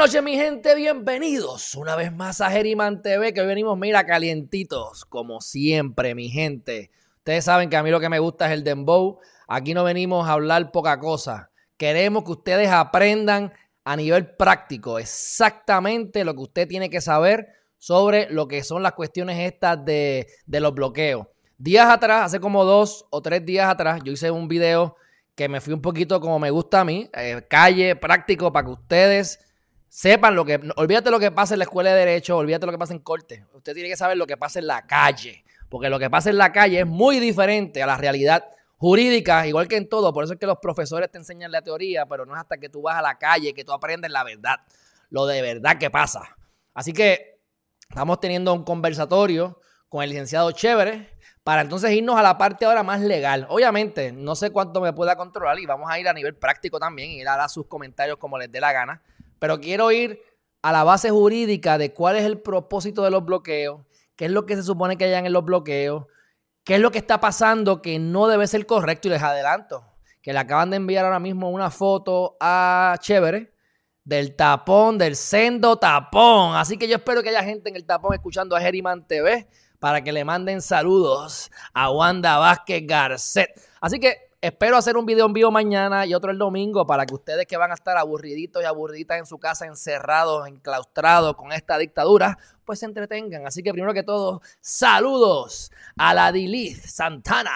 [0.00, 5.04] Noches, mi gente, bienvenidos una vez más a Geriman TV, que hoy venimos, mira, calientitos,
[5.04, 6.90] como siempre, mi gente.
[7.18, 9.18] Ustedes saben que a mí lo que me gusta es el dembow.
[9.46, 11.50] Aquí no venimos a hablar poca cosa.
[11.76, 13.52] Queremos que ustedes aprendan
[13.84, 18.92] a nivel práctico exactamente lo que usted tiene que saber sobre lo que son las
[18.92, 21.26] cuestiones estas de, de los bloqueos.
[21.58, 24.96] Días atrás, hace como dos o tres días atrás, yo hice un video
[25.34, 28.72] que me fui un poquito como me gusta a mí, eh, calle, práctico, para que
[28.72, 29.49] ustedes
[29.90, 30.58] sepan lo que.
[30.76, 33.44] Olvídate lo que pasa en la escuela de Derecho, olvídate lo que pasa en corte.
[33.52, 35.44] Usted tiene que saber lo que pasa en la calle.
[35.68, 38.44] Porque lo que pasa en la calle es muy diferente a la realidad
[38.76, 40.12] jurídica, igual que en todo.
[40.12, 42.68] Por eso es que los profesores te enseñan la teoría, pero no es hasta que
[42.68, 44.56] tú vas a la calle que tú aprendes la verdad.
[45.10, 46.36] Lo de verdad que pasa.
[46.72, 47.40] Así que
[47.88, 51.10] estamos teniendo un conversatorio con el licenciado Chévere
[51.44, 53.46] para entonces irnos a la parte ahora más legal.
[53.48, 57.10] Obviamente, no sé cuánto me pueda controlar y vamos a ir a nivel práctico también
[57.10, 59.02] y él hará sus comentarios como les dé la gana.
[59.40, 60.20] Pero quiero ir
[60.62, 63.80] a la base jurídica de cuál es el propósito de los bloqueos,
[64.14, 66.04] qué es lo que se supone que hayan en los bloqueos,
[66.62, 69.08] qué es lo que está pasando que no debe ser correcto.
[69.08, 69.84] Y les adelanto
[70.22, 73.52] que le acaban de enviar ahora mismo una foto a Chévere
[74.04, 76.54] del tapón, del sendo tapón.
[76.56, 80.02] Así que yo espero que haya gente en el tapón escuchando a Geriman TV para
[80.04, 83.50] que le manden saludos a Wanda Vázquez Garcet.
[83.80, 87.12] Así que Espero hacer un video en vivo mañana y otro el domingo para que
[87.12, 91.76] ustedes que van a estar aburriditos y aburriditas en su casa, encerrados, enclaustrados con esta
[91.76, 93.46] dictadura, pues se entretengan.
[93.46, 97.50] Así que primero que todo, saludos a la Dilith Santana.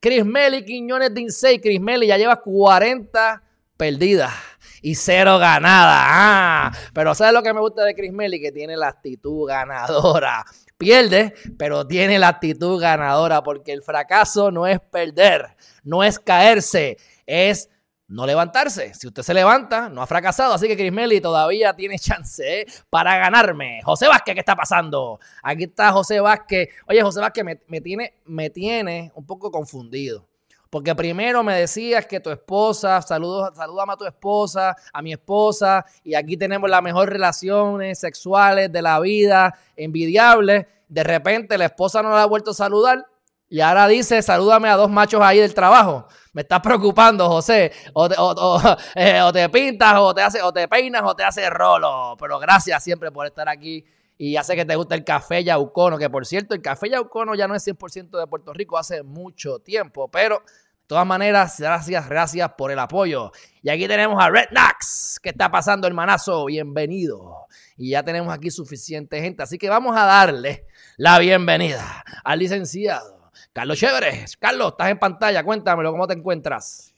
[0.00, 1.60] Chris Meli Quiñones de Insei.
[1.60, 3.42] Chris Meli ya lleva 40
[3.76, 4.32] perdidas
[4.80, 6.04] y cero ganadas.
[6.08, 8.40] Ah, pero ¿sabes lo que me gusta de Chris Meli?
[8.40, 10.42] Que tiene la actitud ganadora.
[10.76, 16.96] Pierde, pero tiene la actitud ganadora porque el fracaso no es perder, no es caerse,
[17.26, 17.70] es
[18.08, 18.92] no levantarse.
[18.94, 20.54] Si usted se levanta, no ha fracasado.
[20.54, 22.66] Así que Crismeli todavía tiene chance ¿eh?
[22.90, 23.80] para ganarme.
[23.82, 25.18] José Vázquez, ¿qué está pasando?
[25.42, 26.68] Aquí está José Vázquez.
[26.86, 30.28] Oye, José Vázquez me, tiene, me tiene un poco confundido.
[30.74, 35.86] Porque primero me decías que tu esposa, saludos, saludame a tu esposa, a mi esposa,
[36.02, 40.66] y aquí tenemos las mejores relaciones sexuales de la vida, envidiables.
[40.88, 43.06] De repente la esposa no la ha vuelto a saludar
[43.48, 46.08] y ahora dice, salúdame a dos machos ahí del trabajo.
[46.32, 47.70] Me estás preocupando, José.
[47.92, 48.16] O te,
[49.44, 52.16] eh, pintas, o te, hace, o te peinas, o te hace rolo.
[52.18, 53.84] Pero gracias siempre por estar aquí.
[54.16, 57.34] Y ya sé que te gusta el café yaucono, que por cierto, el café yaucono
[57.34, 60.08] ya no es 100% de Puerto Rico hace mucho tiempo.
[60.08, 60.42] Pero
[60.84, 63.32] de todas maneras, gracias, gracias por el apoyo.
[63.62, 65.18] Y aquí tenemos a Red Nax.
[65.22, 66.44] ¿Qué está pasando, hermanazo?
[66.44, 67.46] Bienvenido.
[67.78, 69.42] Y ya tenemos aquí suficiente gente.
[69.42, 70.66] Así que vamos a darle
[70.98, 74.26] la bienvenida al licenciado Carlos Chévere.
[74.38, 75.42] Carlos, estás en pantalla.
[75.42, 76.92] Cuéntamelo, ¿cómo te encuentras?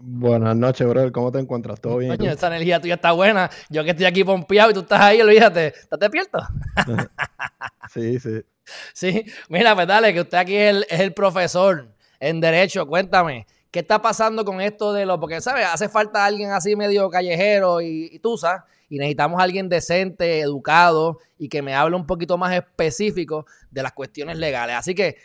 [0.00, 1.12] Buenas noches, bro.
[1.12, 1.80] ¿Cómo te encuentras?
[1.80, 2.16] ¿Todo bien?
[2.16, 3.48] Coño, esta energía tuya está buena.
[3.70, 5.68] Yo que estoy aquí pompeado y tú estás ahí, olvídate.
[5.68, 6.40] ¿Estás despierto?
[7.94, 8.42] sí, sí.
[8.92, 11.88] Sí, mira, pues dale, que usted aquí es el, es el profesor
[12.20, 12.86] en derecho.
[12.86, 15.20] Cuéntame, ¿qué está pasando con esto de lo...?
[15.20, 15.66] Porque, ¿sabes?
[15.66, 21.18] Hace falta alguien así medio callejero y, y tusa, y necesitamos a alguien decente, educado
[21.38, 24.76] y que me hable un poquito más específico de las cuestiones legales.
[24.76, 25.16] Así que,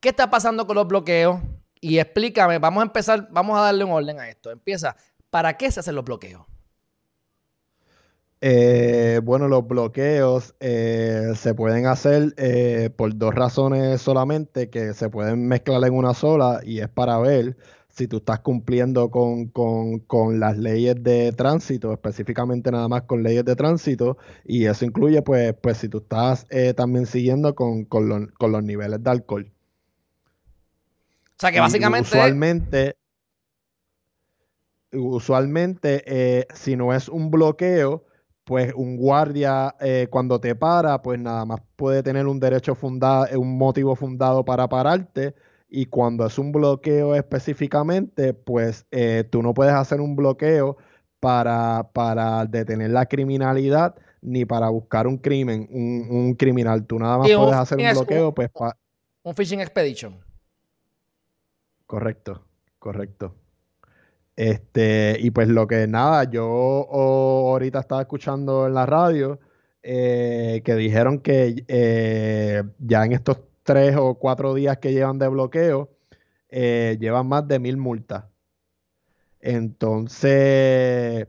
[0.00, 1.40] ¿qué está pasando con los bloqueos?
[1.80, 4.50] Y explícame, vamos a empezar, vamos a darle un orden a esto.
[4.50, 4.96] Empieza,
[5.30, 6.44] ¿para qué se hacen los bloqueos?
[8.48, 15.10] Eh, bueno, los bloqueos eh, se pueden hacer eh, por dos razones solamente que se
[15.10, 17.56] pueden mezclar en una sola y es para ver
[17.88, 23.56] si tú estás cumpliendo con, las leyes de tránsito, específicamente nada más con leyes de
[23.56, 26.46] tránsito y eso incluye pues, pues si tú estás
[26.76, 29.52] también siguiendo con, los niveles de alcohol.
[31.30, 32.10] O sea que básicamente...
[32.10, 32.96] usualmente,
[34.92, 38.05] usualmente si no es un bloqueo,
[38.46, 43.26] pues un guardia eh, cuando te para, pues nada más puede tener un derecho fundado,
[43.40, 45.34] un motivo fundado para pararte.
[45.68, 50.76] Y cuando es un bloqueo específicamente, pues eh, tú no puedes hacer un bloqueo
[51.18, 56.86] para, para, detener la criminalidad ni para buscar un crimen, un, criminal.
[56.86, 58.48] Tú nada más puedes hacer un bloqueo, pues...
[59.24, 60.20] un fishing expedition.
[61.84, 62.44] Correcto,
[62.78, 63.34] correcto.
[64.36, 69.40] Este, y pues lo que nada, yo ahorita estaba escuchando en la radio
[69.82, 75.28] eh, que dijeron que eh, ya en estos tres o cuatro días que llevan de
[75.28, 75.90] bloqueo,
[76.50, 78.24] eh, llevan más de mil multas.
[79.40, 81.28] Entonces,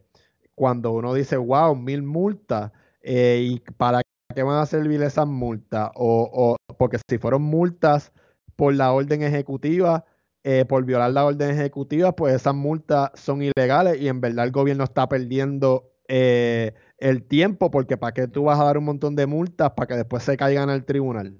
[0.56, 2.72] cuando uno dice, wow, mil multas,
[3.04, 4.02] ¿y para
[4.36, 5.92] qué van a servir esas multas?
[5.96, 8.12] O, o porque si fueron multas
[8.56, 10.06] por la orden ejecutiva,
[10.44, 14.52] eh, por violar la orden ejecutiva, pues esas multas son ilegales y en verdad el
[14.52, 19.16] gobierno está perdiendo eh, el tiempo, porque para qué tú vas a dar un montón
[19.16, 21.38] de multas para que después se caigan al tribunal.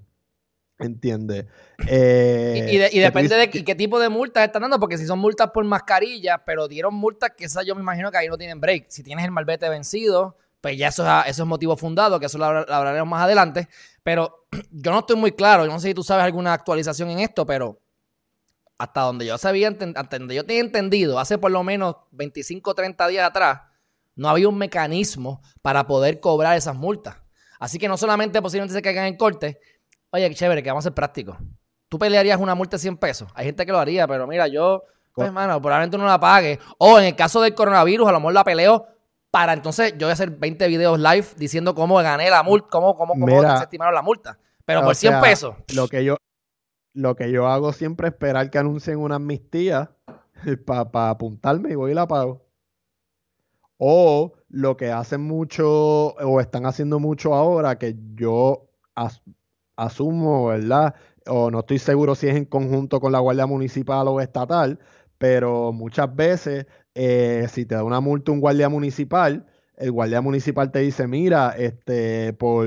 [0.80, 1.46] ¿Entiendes?
[1.88, 5.64] Eh, y, depende de qué, tipo de multas están dando, porque si son multas por
[5.66, 8.86] mascarilla, pero dieron multas que esa yo me imagino que ahí no tienen break.
[8.90, 12.38] Si tienes el malvete vencido, pues ya eso es, eso es motivo fundado, que eso
[12.38, 13.68] lo, hablaremos más adelante.
[14.04, 17.20] Pero yo no estoy muy claro, yo no sé si tú sabes alguna actualización en
[17.20, 17.80] esto, pero
[18.78, 22.76] hasta donde yo sabía, hasta donde yo tenía entendido, hace por lo menos 25 o
[22.76, 23.62] 30 días atrás,
[24.16, 27.18] no había un mecanismo para poder cobrar esas multas.
[27.60, 29.60] Así que no solamente posiblemente se caigan en corte,
[30.12, 31.38] oye, qué chévere, que vamos a ser prácticos.
[31.90, 33.30] Tú pelearías una multa de 100 pesos.
[33.34, 34.84] Hay gente que lo haría, pero mira, yo,
[35.14, 36.60] pues, hermano, probablemente no la pague.
[36.78, 38.88] O en el caso del coronavirus, a lo mejor la peleo
[39.32, 42.96] para entonces yo voy a hacer 20 videos live diciendo cómo gané la multa, cómo,
[42.96, 44.38] cómo, cómo se estimaron la multa.
[44.66, 45.56] Pero por 100 pesos.
[45.74, 46.18] Lo que yo,
[46.98, 49.92] lo que yo hago siempre es esperar que anuncien una amnistía
[50.66, 52.44] para apuntarme y voy y la pago.
[53.78, 58.72] O lo que hacen mucho, o están haciendo mucho ahora, que yo
[59.76, 60.96] asumo, ¿verdad?
[61.28, 64.80] O no estoy seguro si es en conjunto con la Guardia Municipal o estatal,
[65.20, 66.66] pero muchas veces,
[66.96, 69.46] eh, si te da una multa un guardia municipal,
[69.76, 72.66] el guardia municipal te dice, mira, este, por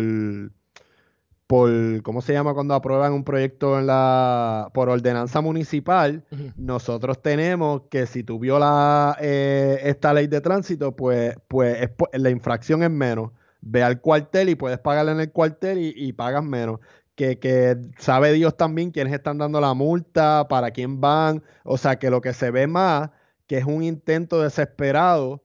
[1.51, 1.69] por,
[2.05, 6.25] ¿cómo se llama cuando aprueban un proyecto en la, por ordenanza municipal?
[6.55, 12.85] Nosotros tenemos que si tú violas eh, esta ley de tránsito, pues, pues la infracción
[12.85, 13.33] es menos.
[13.63, 16.79] Ve al cuartel y puedes pagarle en el cuartel y, pagas menos.
[17.17, 21.43] Que, que, sabe Dios también quiénes están dando la multa, para quién van.
[21.65, 23.11] O sea, que lo que se ve más,
[23.49, 25.43] que es un intento desesperado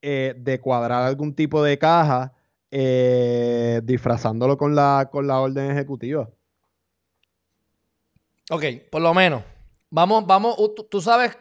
[0.00, 2.32] eh, de cuadrar algún tipo de caja
[2.74, 6.30] eh, disfrazándolo con la, con la orden ejecutiva.
[8.50, 9.42] Ok, por lo menos.
[9.90, 10.56] Vamos, vamos,
[10.88, 11.36] tú, sabes,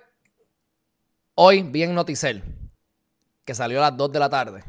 [1.35, 2.43] hoy vi en Noticel,
[3.45, 4.63] que salió a las 2 de la tarde,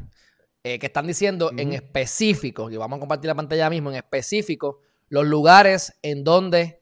[0.63, 4.79] eh, que están diciendo en específico, y vamos a compartir la pantalla mismo, en específico,
[5.09, 6.81] los lugares en donde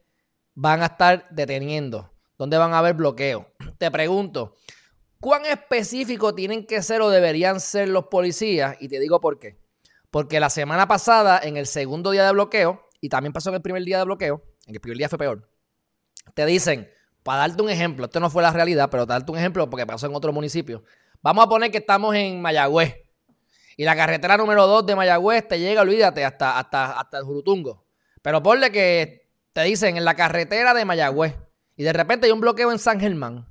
[0.53, 3.47] van a estar deteniendo, donde van a haber bloqueo.
[3.79, 4.53] Te pregunto,
[5.19, 8.77] ¿cuán específico tienen que ser o deberían ser los policías?
[8.79, 9.61] Y te digo por qué.
[10.11, 13.61] Porque la semana pasada, en el segundo día de bloqueo, y también pasó en el
[13.61, 15.49] primer día de bloqueo, en el primer día fue peor,
[16.35, 16.91] te dicen,
[17.23, 19.87] para darte un ejemplo, esto no fue la realidad, pero para darte un ejemplo porque
[19.87, 20.83] pasó en otro municipio.
[21.21, 22.95] Vamos a poner que estamos en Mayagüez
[23.77, 27.85] y la carretera número 2 de Mayagüez te llega, olvídate, hasta, hasta, hasta el Jurutungo.
[28.21, 31.35] Pero ponle que te dicen en la carretera de Mayagüez
[31.75, 33.47] y de repente hay un bloqueo en San Germán.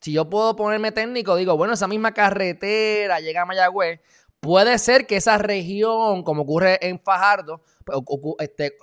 [0.00, 4.00] Si yo puedo ponerme técnico, digo, bueno, esa misma carretera llega a Mayagüez,
[4.44, 7.98] Puede ser que esa región, como ocurre en Fajardo, pues,
[8.40, 8.76] este,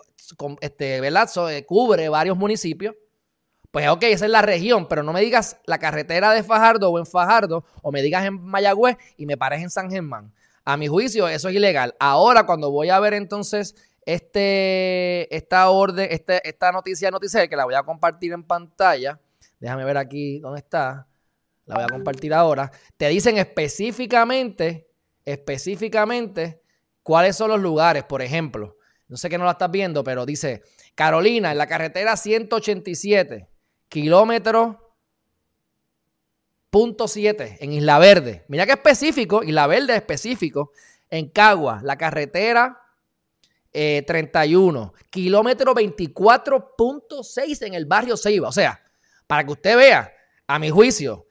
[0.60, 1.30] este, ¿verdad?
[1.52, 2.96] Eh, cubre varios municipios.
[3.70, 6.98] Pues ok, esa es la región, pero no me digas la carretera de Fajardo o
[6.98, 10.34] en Fajardo, o me digas en Mayagüez y me pares en San Germán.
[10.66, 11.96] A mi juicio, eso es ilegal.
[12.00, 17.66] Ahora, cuando voy a ver entonces este, esta orden, este, esta noticia noticia que la
[17.66, 19.20] voy a compartir en pantalla.
[19.60, 21.08] Déjame ver aquí dónde está.
[21.66, 22.72] La voy a compartir ahora.
[22.98, 24.91] Te dicen específicamente
[25.26, 26.62] específicamente
[27.04, 28.78] cuáles son los lugares, por ejemplo.
[29.08, 30.64] No sé que no la estás viendo, pero dice
[30.96, 33.48] Carolina, en la carretera 187,
[33.90, 34.96] kilómetro
[36.70, 38.46] punto 7 en Isla Verde.
[38.48, 40.72] Mira qué específico, Isla Verde específico.
[41.10, 42.82] En Cagua, la carretera
[43.72, 48.48] 31, eh, kilómetro 24.6 en el barrio Ceiba.
[48.48, 48.82] O sea,
[49.28, 50.14] para que usted vea,
[50.48, 51.28] a mi juicio,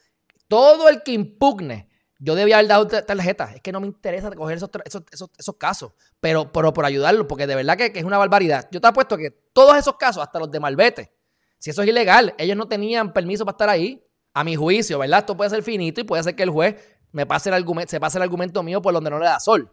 [0.49, 1.90] todo el que impugne
[2.23, 3.53] yo debía haber dado tarjeta.
[3.55, 5.93] Es que no me interesa coger esos, casos.
[6.21, 8.69] Pero, pero, por ayudarlo, porque de verdad que, es una barbaridad.
[8.71, 11.13] Yo te apuesto que todos esos casos, hasta los de Malvete,
[11.59, 14.07] si eso es ilegal, ellos no tenían permiso para estar ahí.
[14.33, 15.21] A mi juicio, ¿verdad?
[15.21, 16.77] Esto puede ser finito y puede ser que el juez
[17.11, 19.73] me pase el argumento, se pase el argumento mío por donde no le da sol.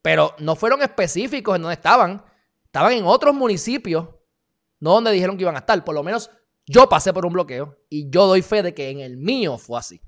[0.00, 2.24] Pero no fueron específicos en donde estaban.
[2.64, 4.08] Estaban en otros municipios,
[4.80, 5.84] no donde dijeron que iban a estar.
[5.84, 6.30] Por lo menos
[6.66, 9.78] yo pasé por un bloqueo y yo doy fe de que en el mío fue
[9.78, 10.00] así.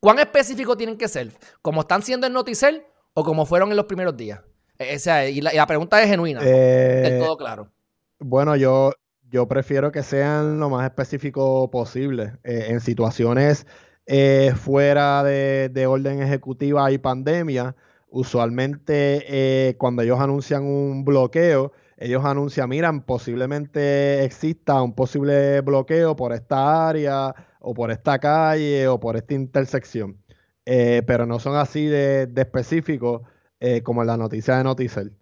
[0.00, 1.32] ¿Cuán específicos tienen que ser?
[1.62, 2.84] ¿Como están siendo en Noticel
[3.14, 4.40] o como fueron en los primeros días?
[4.78, 7.70] E, o sea, y la, pregunta es genuina, eh, del todo claro.
[8.18, 8.92] Bueno, yo,
[9.30, 12.34] yo prefiero que sean lo más específico posible.
[12.44, 13.66] Eh, en situaciones
[14.06, 17.74] eh, fuera de, orden ejecutiva y pandemia,
[18.08, 26.34] usualmente cuando ellos anuncian un bloqueo, ellos anuncian, miran, posiblemente exista un posible bloqueo por
[26.34, 27.34] esta área
[27.68, 30.22] o por esta calle o por esta intersección.
[30.64, 33.22] Eh, pero no son así de, específicos
[33.58, 35.12] eh, como en la noticia de Noticel.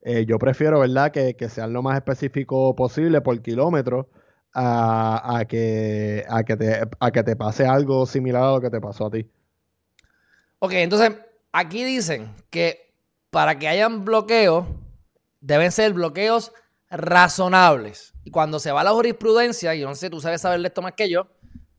[0.00, 4.08] Eh, yo prefiero, ¿verdad?, que, sean lo más específico posible por kilómetro
[4.52, 8.80] a, que, a, que te, a que te pase algo similar a lo que te
[8.80, 9.30] pasó a ti.
[10.58, 11.12] Ok, entonces
[11.52, 12.92] aquí dicen que
[13.30, 14.66] para que hayan bloqueos,
[15.40, 16.52] deben ser bloqueos
[16.90, 18.12] razonables.
[18.24, 20.82] Y cuando se va a la jurisprudencia, y no sé, tú sabes saber de esto
[20.82, 21.28] más que yo,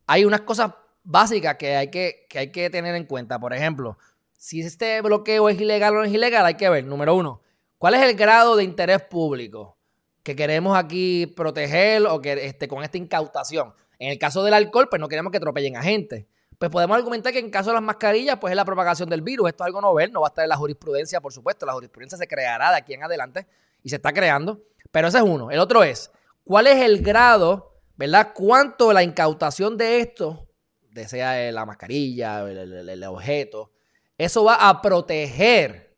[0.07, 0.72] hay unas cosas
[1.03, 3.39] básicas que hay que, que hay que tener en cuenta.
[3.39, 3.98] Por ejemplo,
[4.38, 7.41] si este bloqueo es ilegal o no es ilegal, hay que ver, número uno,
[7.77, 9.77] ¿cuál es el grado de interés público
[10.24, 13.74] que queremos aquí proteger o que este, con esta incautación?
[14.00, 16.27] En el caso del alcohol, pues no queremos que atropellen a gente.
[16.57, 19.50] Pues podemos argumentar que en caso de las mascarillas, pues es la propagación del virus.
[19.50, 21.65] Esto es algo novel, no va a estar en la jurisprudencia, por supuesto.
[21.65, 23.48] La jurisprudencia se creará de aquí en adelante
[23.81, 24.62] y se está creando.
[24.91, 25.51] Pero ese es uno.
[25.51, 26.12] El otro es,
[26.43, 27.72] ¿cuál es el grado,
[28.03, 28.33] verdad?
[28.33, 30.50] ¿Cuánto la incautación de esto,
[30.91, 33.72] de sea la mascarilla, el objeto,
[34.17, 35.95] eso va a proteger,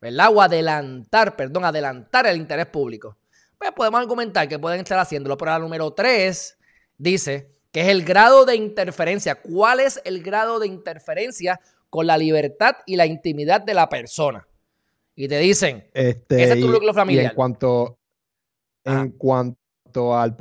[0.00, 0.28] ¿verdad?
[0.32, 3.18] O adelantar, perdón, adelantar el interés público.
[3.58, 6.56] Pues podemos argumentar que pueden estar haciéndolo, pero la número 3
[6.96, 9.34] dice que es el grado de interferencia.
[9.34, 14.46] ¿Cuál es el grado de interferencia con la libertad y la intimidad de la persona?
[15.16, 17.26] Y te dicen, este, ese es tu núcleo familiar.
[17.26, 17.98] en cuanto,
[18.84, 20.36] en cuanto al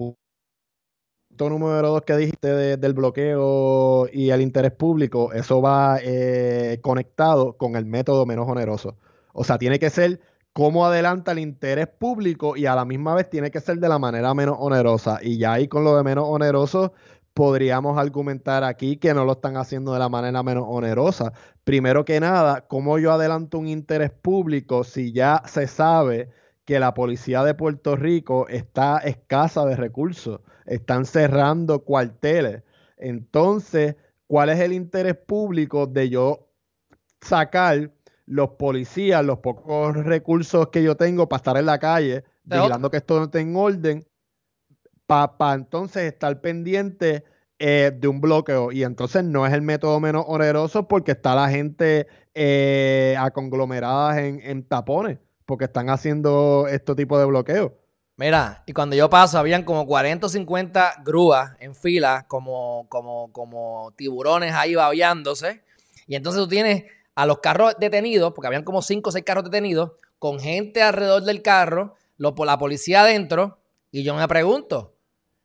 [1.47, 7.75] número dos que dijiste del bloqueo y el interés público, eso va eh, conectado con
[7.75, 8.97] el método menos oneroso.
[9.33, 10.19] O sea, tiene que ser
[10.53, 13.99] cómo adelanta el interés público y a la misma vez tiene que ser de la
[13.99, 15.19] manera menos onerosa.
[15.21, 16.93] Y ya ahí con lo de menos oneroso
[17.33, 21.31] podríamos argumentar aquí que no lo están haciendo de la manera menos onerosa.
[21.63, 26.29] Primero que nada, ¿cómo yo adelanto un interés público si ya se sabe
[26.65, 30.41] que la policía de Puerto Rico está escasa de recursos?
[30.69, 32.63] Están cerrando cuarteles.
[32.97, 33.95] Entonces,
[34.27, 36.47] ¿cuál es el interés público de yo
[37.21, 37.91] sacar
[38.25, 42.97] los policías, los pocos recursos que yo tengo para estar en la calle, vigilando que
[42.97, 44.05] esto no esté en orden,
[45.07, 47.23] para entonces estar pendiente
[47.57, 48.71] eh, de un bloqueo?
[48.71, 54.39] Y entonces no es el método menos oneroso porque está la gente eh, aconglomerada en,
[54.43, 57.71] en tapones, porque están haciendo este tipo de bloqueos.
[58.19, 63.31] Mira, y cuando yo paso, habían como 40 o 50 grúas en fila, como, como,
[63.31, 65.63] como tiburones ahí babeándose.
[66.05, 66.83] Y entonces tú tienes
[67.15, 71.23] a los carros detenidos, porque habían como 5 o 6 carros detenidos, con gente alrededor
[71.23, 73.57] del carro, lo, la policía adentro.
[73.89, 74.97] Y yo me pregunto,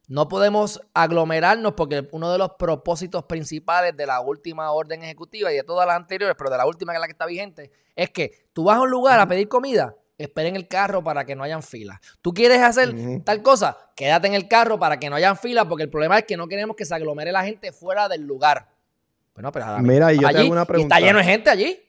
[0.09, 5.55] no podemos aglomerarnos porque uno de los propósitos principales de la última orden ejecutiva y
[5.55, 8.11] de todas las anteriores, pero de la última que es la que está vigente, es
[8.11, 11.43] que tú vas a un lugar a pedir comida esperen el carro para que no
[11.43, 12.01] hayan fila.
[12.23, 12.95] ¿Tú quieres hacer
[13.25, 13.77] tal cosa?
[13.97, 16.47] Quédate en el carro para que no hayan fila, porque el problema es que no
[16.49, 18.69] queremos que se aglomere la gente fuera del lugar.
[19.35, 20.97] Bueno, pero Mira, yo tengo una pregunta.
[20.97, 21.81] está lleno de gente allí.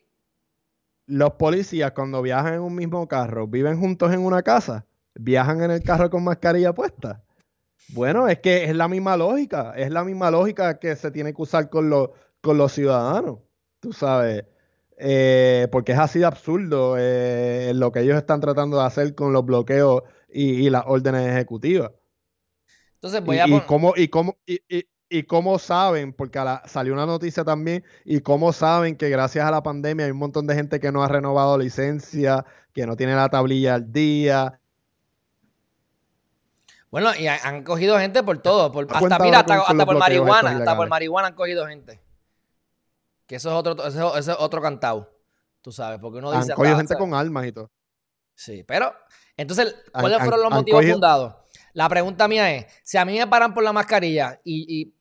[1.08, 4.86] Los policías, cuando viajan en un mismo carro, ¿viven juntos en una casa?
[5.14, 7.22] ¿Viajan en el carro con mascarilla puesta?
[7.90, 9.74] Bueno, es que es la misma lógica.
[9.76, 12.10] Es la misma lógica que se tiene que usar con los,
[12.42, 13.38] con los ciudadanos.
[13.80, 14.46] Tú sabes
[14.98, 19.34] eh, porque es así de absurdo eh, lo que ellos están tratando de hacer con
[19.34, 21.92] los bloqueos y, las órdenes ejecutivas.
[22.96, 27.84] Entonces voy a y, cómo, y, cómo, y, cómo saben, porque salió una noticia también,
[28.04, 31.04] y cómo saben que gracias a la pandemia hay un montón de gente que no
[31.04, 34.60] ha renovado licencia, que no tiene la tablilla al día.
[36.90, 40.88] Bueno, y han, cogido gente por todo, por, hasta, mira, hasta por marihuana, hasta por
[40.88, 42.05] marihuana han cogido gente.
[43.28, 45.12] Que eso es otro, eso, es otro cantado.
[45.62, 46.54] Tú sabes, porque uno dice.
[46.56, 47.72] Han gente con armas y todo.
[48.36, 48.94] Sí, pero.
[49.38, 51.36] Entonces, ¿cuáles fueron los motivos fundados?
[51.74, 54.94] La pregunta mía es: si a mí me paran por la mascarilla y,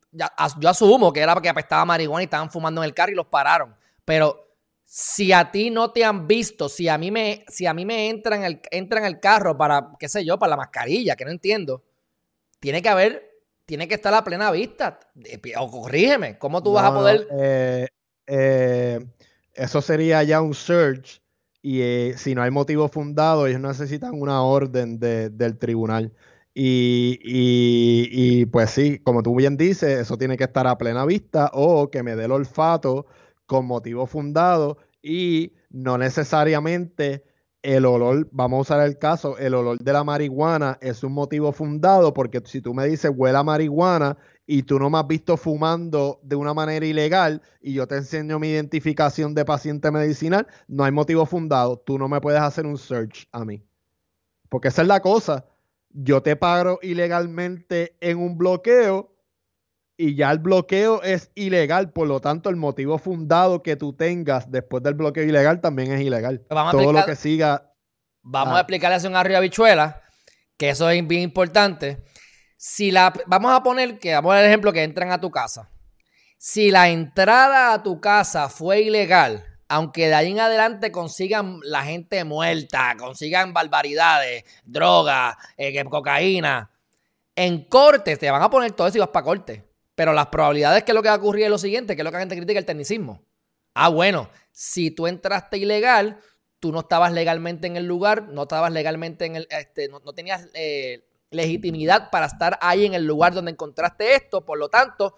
[0.58, 3.26] yo asumo que era porque apestaba marihuana y estaban fumando en el carro y los
[3.26, 3.74] pararon.
[4.04, 4.44] Pero
[4.84, 8.08] si a ti no te han visto, si a mí me, si a mí me
[8.08, 11.30] entran el, entra en el carro para, qué sé yo, para la mascarilla, que no
[11.30, 11.82] entiendo,
[12.60, 13.28] tiene que haber,
[13.66, 15.00] tiene que estar a plena vista.
[15.58, 17.26] O corrígeme, ¿cómo tú vas a poder?
[17.32, 17.88] Eh,
[18.26, 19.00] eh,
[19.54, 21.22] eso sería ya un search
[21.62, 26.12] y eh, si no hay motivo fundado, ellos necesitan una orden del tribunal.
[26.54, 31.90] Y, pues sí, como tú bien dices, eso tiene que estar a plena vista o
[31.90, 33.06] que me dé el olfato
[33.46, 37.24] con motivo fundado y no necesariamente
[37.62, 41.50] el olor, vamos a usar el caso, el olor de la marihuana es un motivo
[41.50, 45.36] fundado porque si tú me dices huele a marihuana y tú no me has visto
[45.36, 50.84] fumando de una manera ilegal y yo te enseño mi identificación de paciente medicinal, no
[50.84, 51.78] hay motivo fundado.
[51.78, 53.64] Tú no me puedes hacer un search a mí.
[54.50, 55.46] Porque esa es la cosa.
[55.90, 59.16] Yo te paro ilegalmente en un bloqueo
[59.96, 64.50] y ya el bloqueo es ilegal, por lo tanto el motivo fundado que tú tengas
[64.50, 66.44] después del bloqueo ilegal también es ilegal.
[66.48, 67.70] Todo lo que siga...
[68.26, 70.02] Vamos a explicarle a un arriba bichuela,
[70.56, 72.02] que eso es bien importante
[72.56, 75.70] si la, vamos a poner que, vamos ejemplo que entran a tu casa.
[76.38, 81.82] Si la entrada a tu casa fue ilegal, aunque de ahí en adelante consigan la
[81.84, 86.70] gente muerta, consigan barbaridades, droga, eh, cocaína,
[87.36, 89.64] en corte te van a poner todo eso y vas para corte.
[89.94, 92.10] Pero las probabilidades que lo que va a ocurrir es lo siguiente, que es lo
[92.10, 93.24] que la gente critica el tecnicismo.
[93.74, 96.20] Ah, bueno, si tú entraste ilegal,
[96.60, 100.48] tú no estabas legalmente en el lugar, no estabas legalmente en el, este, no, tenías
[100.54, 105.16] eh, legitimidad para estar ahí en el lugar donde encontraste esto, por lo tanto,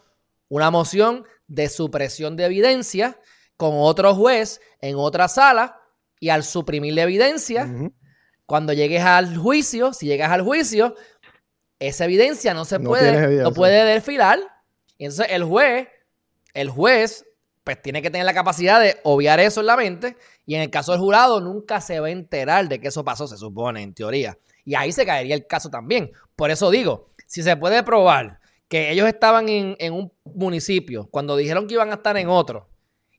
[0.48, 3.18] una moción de supresión de evidencia
[3.56, 5.80] con otro juez en otra sala
[6.20, 7.68] y al suprimir la evidencia,
[8.46, 10.94] cuando llegues al juicio, si llegas al juicio,
[11.78, 14.38] esa evidencia no se puede, no puede desfilar.
[14.96, 15.88] Y entonces el juez,
[16.54, 17.26] el juez,
[17.64, 20.16] pues tiene que tener la capacidad de obviar eso en la mente.
[20.46, 23.26] Y en el caso del jurado, nunca se va a enterar de que eso pasó,
[23.26, 24.38] se supone, en teoría.
[24.66, 26.10] Y ahí se caería el caso también.
[26.34, 31.68] Por eso digo, si se puede probar que ellos estaban en, un municipio cuando dijeron
[31.68, 32.68] que iban a estar en otro,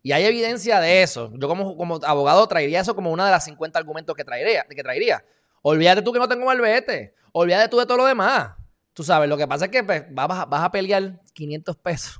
[0.04, 1.32] y hay evidencia de eso.
[1.38, 4.64] Yo como, como abogado traería eso como una de las 50 argumentos que traería.
[4.64, 5.26] Que traería.
[5.62, 7.14] Olvídate tú que no tengo malvete.
[7.34, 8.52] Olvídate tú de todo lo demás.
[8.94, 12.20] Tú sabes, lo que pasa es que pues, vas, vas, a pelear 500 pesos.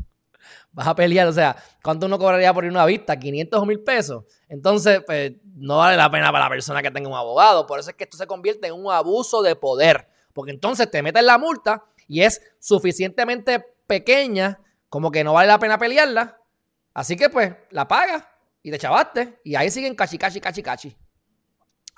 [0.78, 3.16] Vas a pelear, o sea, ¿cuánto uno cobraría por ir a una vista?
[3.16, 4.26] ¿500 o 1000 pesos?
[4.48, 7.66] Entonces, pues, no vale la pena para la persona que tenga un abogado.
[7.66, 10.08] Por eso es que esto se convierte en un abuso de poder.
[10.34, 15.58] Porque entonces te meten la multa y es suficientemente pequeña como que no vale la
[15.58, 16.38] pena pelearla
[16.94, 18.24] Así que pues la pagas
[18.62, 19.40] y te chavaste.
[19.44, 20.98] Y ahí siguen cachi, cachi, cachi, cachi.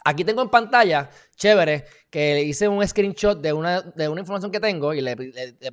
[0.05, 4.61] Aquí tengo en pantalla, chévere, que hice un screenshot de una, de una información que
[4.61, 5.17] tengo y le,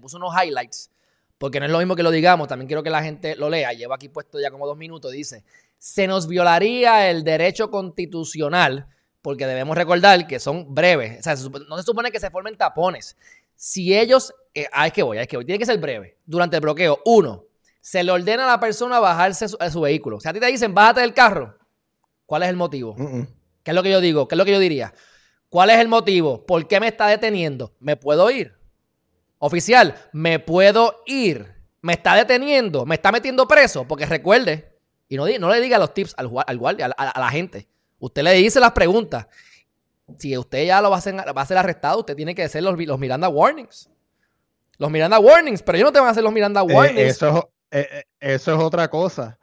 [0.01, 0.90] puse unos highlights.
[1.38, 3.72] Porque no es lo mismo que lo digamos, también quiero que la gente lo lea.
[3.72, 5.12] Llevo aquí puesto ya como dos minutos.
[5.12, 5.44] Dice,
[5.79, 8.88] se nos violaría el derecho constitucional,
[9.20, 11.20] porque debemos recordar que son breves.
[11.20, 11.35] O sea,
[11.68, 13.16] no se supone que se formen tapones.
[13.55, 16.18] Si ellos, eh, ah, es que voy, es que voy, tiene que ser breve.
[16.25, 17.44] Durante el bloqueo, uno,
[17.81, 20.20] se le ordena a la persona bajarse de su vehículo.
[20.20, 21.57] Si a ti te dicen, bájate del carro,
[22.25, 22.96] ¿cuál es el motivo?
[23.62, 24.27] ¿Qué es lo que yo digo?
[24.27, 24.94] ¿Qué es lo que yo diría?
[25.49, 26.44] ¿Cuál es el motivo?
[26.44, 27.75] ¿Por qué me está deteniendo?
[27.79, 28.56] ¿Me puedo ir?
[29.38, 31.55] Oficial, ¿me puedo ir?
[31.83, 32.87] ¿Me está deteniendo?
[32.87, 33.87] ¿Me está metiendo preso?
[33.87, 34.72] Porque recuerde,
[35.09, 37.68] y no, no le diga los tips al, al guardia, a, la gente.
[37.99, 39.27] Usted le dice las preguntas.
[40.18, 42.62] Si usted ya lo va a ser, va a ser arrestado, usted tiene que hacer
[42.62, 43.90] los, los Miranda Warnings.
[44.79, 47.11] Los Miranda Warnings, pero yo no te van a hacer los Miranda eh, Warnings.
[47.11, 49.38] eso, eh, eh, eso es otra cosa.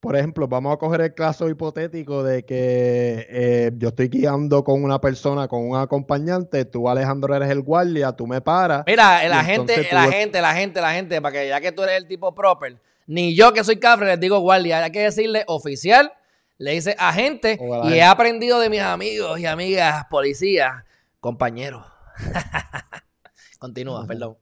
[0.00, 4.82] Por ejemplo, vamos a coger el caso hipotético de que eh, yo estoy guiando con
[4.82, 8.84] una persona, con un acompañante, tú Alejandro eres el guardia, tú me paras.
[8.86, 11.96] Mira, la gente, la gente, la gente, la gente, para que ya que tú eres
[11.96, 16.12] el tipo proper, ni yo que soy cafre les digo guardia, hay que decirle oficial,
[16.56, 20.84] le dice agente, y he aprendido de mis amigos y amigas policías,
[21.20, 21.84] compañeros.
[23.58, 24.38] Continúa, perdón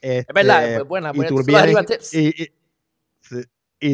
[0.00, 1.12] es verdad, este, pues buena.
[1.12, 2.52] Pues, y, tú vienes, y,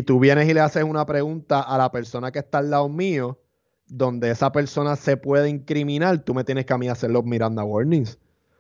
[0.04, 3.38] tú vienes y le haces una pregunta a la persona que está al lado mío,
[3.86, 7.64] donde esa persona se puede incriminar, tú me tienes que a mí hacer los Miranda
[7.64, 8.18] Warnings.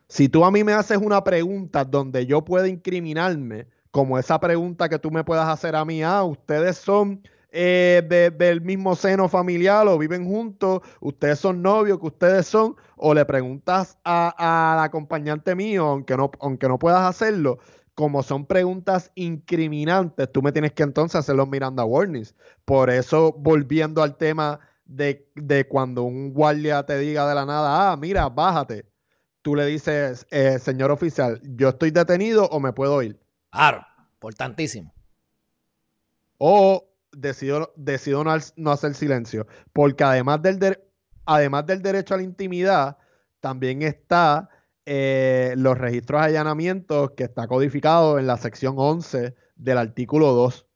[0.08, 4.88] Si tú a mí me haces una pregunta donde yo puedo incriminarme, como esa pregunta
[4.88, 7.22] que tú me puedas hacer a mí, ah, ustedes son
[7.56, 8.02] eh,
[8.36, 13.24] del mismo seno familiar o viven juntos, ustedes son novios, que ustedes son, o le
[13.24, 17.60] preguntas al acompañante mío, aunque no, aunque no puedas hacerlo,
[17.94, 22.34] como son preguntas incriminantes, tú me tienes que entonces hacer los Miranda Warnings.
[22.64, 27.92] Por eso, volviendo al tema de, de, cuando un guardia te diga de la nada,
[27.92, 28.86] ah, mira, bájate,
[29.42, 33.20] tú le dices, eh, señor oficial, ¿yo estoy detenido o me puedo ir?
[33.50, 34.92] Claro, importantísimo.
[36.38, 39.46] O decido, decido no, hacer silencio.
[39.72, 40.78] Porque además del,
[41.24, 42.98] además del derecho a la intimidad,
[43.40, 44.48] también está
[44.86, 50.66] eh, los registros de allanamientos que está codificado en la sección 11 del artículo 2.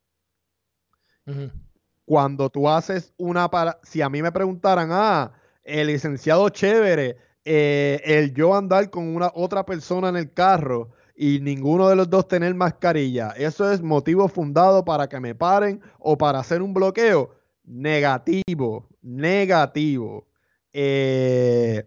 [2.05, 3.79] Cuando tú haces una para.
[3.83, 9.31] Si a mí me preguntaran, ah, el licenciado chévere, eh, el yo andar con una
[9.35, 13.31] otra persona en el carro, y ninguno de los dos tener mascarilla.
[13.37, 17.35] ¿Eso es motivo fundado para que me paren o para hacer un bloqueo?
[17.65, 20.29] Negativo, negativo.
[20.73, 21.85] Eh,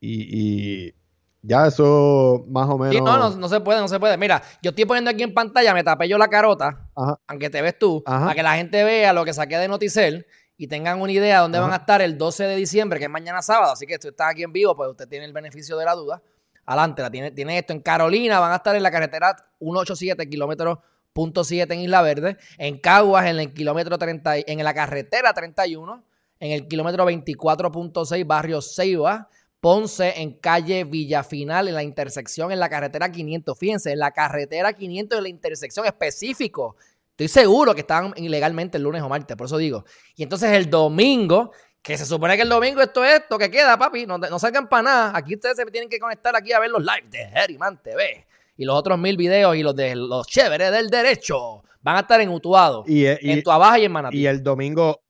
[0.00, 0.94] y,
[1.42, 3.02] ya eso más o menos.
[3.02, 4.16] no, no, se puede, no se puede.
[4.18, 6.90] Mira, yo estoy poniendo aquí en pantalla, me tapé yo la carota,
[7.26, 10.66] aunque te ves tú, para que la gente vea lo que saqué de Noticel y
[10.66, 13.40] tengan una idea de dónde van a estar el 12 de diciembre, que es mañana
[13.40, 13.72] sábado.
[13.72, 15.94] Así que si tú estás aquí en vivo, pues usted tiene el beneficio de la
[15.94, 16.22] duda
[16.70, 17.72] adelante, la tiene, tiene esto.
[17.72, 20.78] En Carolina van a estar en la carretera 187 kilómetros
[21.12, 26.04] punto 7 en Isla Verde, en Caguas en el kilómetro 30, en la carretera 31,
[26.38, 29.28] en el kilómetro 24.6 barrio Ceiba,
[29.60, 33.58] Ponce en calle Villafinal en la intersección en la carretera 500.
[33.58, 36.76] Fíjense, en la carretera 500 en la intersección específico
[37.10, 39.84] Estoy seguro que estaban ilegalmente el lunes o martes, por eso digo.
[40.16, 43.76] Y entonces el domingo, que se supone que el domingo esto es esto que queda,
[43.76, 45.12] papi, no, no salgan para nada.
[45.14, 48.64] Aquí ustedes se tienen que conectar aquí a ver los lives de Herriman TV y
[48.64, 52.30] los otros mil videos y los de los chéveres del derecho van a estar en
[52.30, 54.16] Utuado, Y, eh, y- en Tuabaja y en Manatí.
[54.16, 55.02] y el domingo,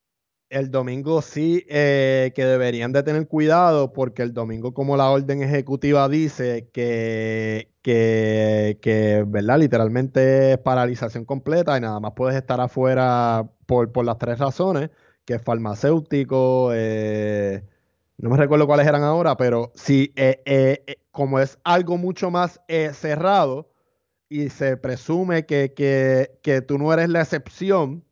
[0.51, 5.43] el domingo sí eh, que deberían de tener cuidado porque el domingo como la orden
[5.43, 9.59] ejecutiva dice que, que, ¿verdad?
[9.61, 14.91] Literalmente es paralización completa y nada más puedes estar afuera por, por las tres razones,
[15.25, 17.63] que es farmacéutico, eh,
[18.19, 22.31] no me recuerdo cuáles eran ahora, pero sí, eh, eh, eh, como es algo mucho
[22.31, 23.71] más eh, cerrado
[24.29, 28.05] y se presume que, que, que tú no eres la excepción,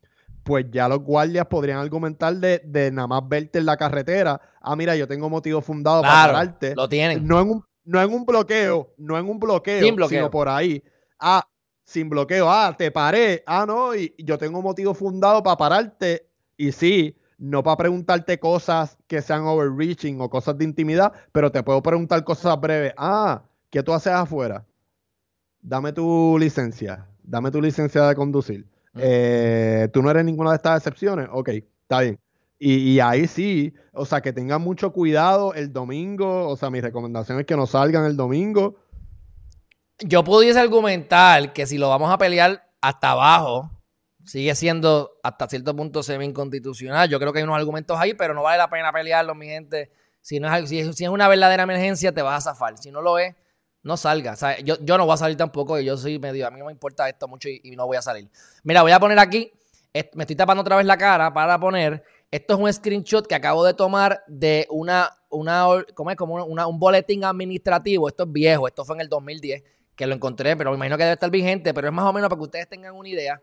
[0.48, 4.40] pues ya los guardias podrían argumentar de, de nada más verte en la carretera.
[4.62, 6.74] Ah, mira, yo tengo motivo fundado para pararte.
[6.74, 7.26] lo tienen.
[7.26, 10.20] No en un, no en un bloqueo, no en un bloqueo, Sin bloqueo.
[10.20, 10.82] sino por ahí.
[11.20, 11.46] Ah,
[11.84, 12.50] sin bloqueo.
[12.50, 13.44] Ah, te paré.
[13.46, 16.26] Ah, no, y yo tengo motivo fundado para pararte.
[16.56, 21.62] Y sí, no para preguntarte cosas que sean overreaching o cosas de intimidad, pero te
[21.62, 22.94] puedo preguntar cosas breves.
[22.96, 24.64] Ah, ¿qué tú haces afuera?
[25.60, 27.06] Dame tu licencia.
[27.22, 28.66] Dame tu licencia de conducir.
[29.00, 31.28] Eh, tú no eres ninguna de estas excepciones.
[31.32, 32.18] Ok, está bien.
[32.58, 36.48] Y, y ahí sí, o sea, que tengan mucho cuidado el domingo.
[36.48, 38.76] O sea, mi recomendación es que no salgan el domingo.
[40.00, 43.70] Yo pudiese argumentar que si lo vamos a pelear hasta abajo,
[44.24, 47.08] sigue siendo hasta cierto punto semi-inconstitucional.
[47.08, 49.90] Yo creo que hay unos argumentos ahí, pero no vale la pena pelearlos, mi gente.
[50.20, 52.76] Si, no es, si es una verdadera emergencia, te vas a zafar.
[52.78, 53.34] Si no lo es,
[53.88, 54.36] no salga.
[54.62, 57.08] Yo, yo no voy a salir tampoco, yo soy medio, a mí no me importa
[57.08, 58.28] esto mucho y, no voy a salir.
[58.62, 59.50] Mira, voy a poner aquí,
[60.14, 63.64] me estoy tapando otra vez la cara para poner, esto es un screenshot que acabo
[63.64, 66.16] de tomar de una, una ¿cómo es?
[66.18, 69.62] Como una- un boletín administrativo, esto es viejo, esto fue en el 2010,
[69.96, 72.28] que lo encontré, pero me imagino que debe estar vigente, pero es más o menos
[72.28, 73.40] para que ustedes tengan una idea.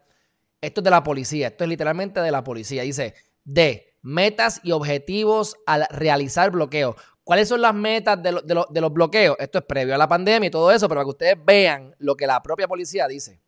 [0.61, 2.83] Esto es de la policía, esto es literalmente de la policía.
[2.83, 6.95] Dice, de metas y objetivos al realizar bloqueo.
[7.25, 9.35] ¿Cuáles son las metas de, lo- de lo- de los bloqueos?
[9.39, 12.15] Esto es previo a la pandemia y todo eso, pero para que ustedes vean lo
[12.15, 13.41] que la propia policía dice.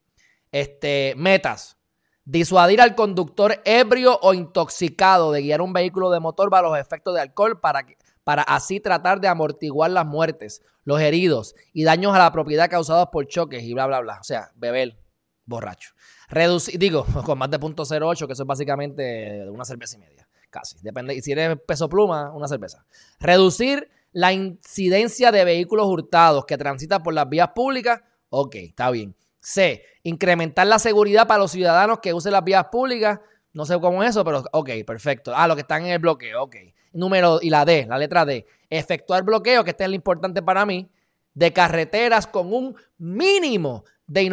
[0.51, 1.77] Este, metas.
[2.25, 7.13] Disuadir al conductor ebrio o intoxicado de guiar un vehículo de motor bajo los efectos
[7.15, 7.85] de alcohol para,
[8.25, 13.07] para así tratar de amortiguar las muertes, los heridos y daños a la propiedad causados
[13.13, 14.17] por choques y bla, bla, bla.
[14.19, 14.97] O sea, beber
[15.45, 15.91] borracho.
[16.27, 20.26] Reducir, digo, con más de .08, que eso es básicamente una cerveza y media,
[20.59, 20.77] casi.
[20.81, 22.85] Depende, y si eres peso pluma, una cerveza.
[23.19, 29.15] Reducir la incidencia de vehículos hurtados que transitan por las vías públicas, ok, está bien.
[29.39, 33.19] C, incrementar la seguridad para los ciudadanos que usen las vías públicas,
[33.53, 35.33] no sé cómo es eso, pero ok, perfecto.
[35.35, 36.55] Ah, los que están en el bloqueo, ok.
[36.93, 40.65] Número, y la D, la letra D, efectuar bloqueo, que este es lo importante para
[40.65, 40.89] mí,
[41.33, 44.29] de carreteras con un mínimo de,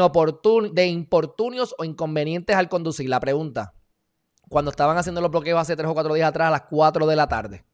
[0.73, 3.09] de importunios o inconvenientes al conducir.
[3.09, 3.75] La pregunta,
[4.49, 7.17] cuando estaban haciendo los bloqueos hace tres o cuatro días atrás a las 4 de
[7.17, 7.65] la tarde,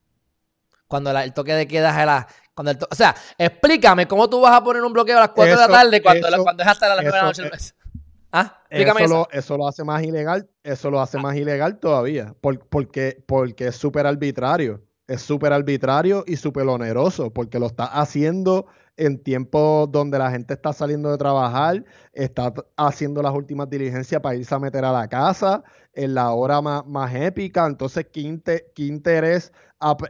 [0.86, 2.26] cuando la- el toque de queda es a las...
[2.54, 5.30] Cuando el to- o sea, explícame cómo tú vas a poner un bloqueo a las
[5.30, 7.50] 4 de la tarde cuando, eso- cuando es hasta las 9 de la noche.
[8.32, 8.62] ¿Ah?
[8.70, 9.14] Explícame Eso eso.
[9.32, 13.68] lo, eso lo hace más ilegal, eso lo hace más ilegal todavía, por- porque, porque
[13.68, 18.66] es súper arbitrario, es súper arbitrario y súper oneroso, porque lo está haciendo
[19.00, 24.36] en tiempos donde la gente está saliendo de trabajar, está haciendo las últimas diligencias para
[24.36, 25.62] irse a meter a la casa,
[25.94, 29.52] en la hora más, más épica, entonces, ¿qué, inte- qué interés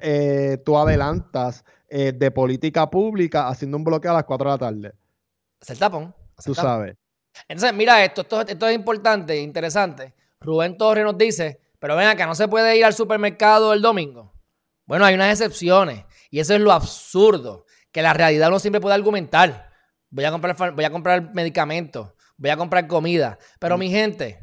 [0.03, 4.59] eh, tú adelantas eh, de política pública haciendo un bloqueo a las 4 de la
[4.59, 4.93] tarde?
[5.61, 6.15] Hacer tapón.
[6.45, 6.71] Tú tapón.
[6.71, 6.97] sabes.
[7.49, 10.15] Entonces, mira esto, esto, esto es importante interesante.
[10.41, 14.33] Rubén Torres nos dice, pero ven acá, ¿no se puede ir al supermercado el domingo?
[14.85, 18.95] Bueno, hay unas excepciones y eso es lo absurdo, que la realidad uno siempre puede
[18.95, 19.71] argumentar.
[20.11, 24.41] Voy a comprar, voy a comprar medicamentos, voy a comprar comida, pero mi gente,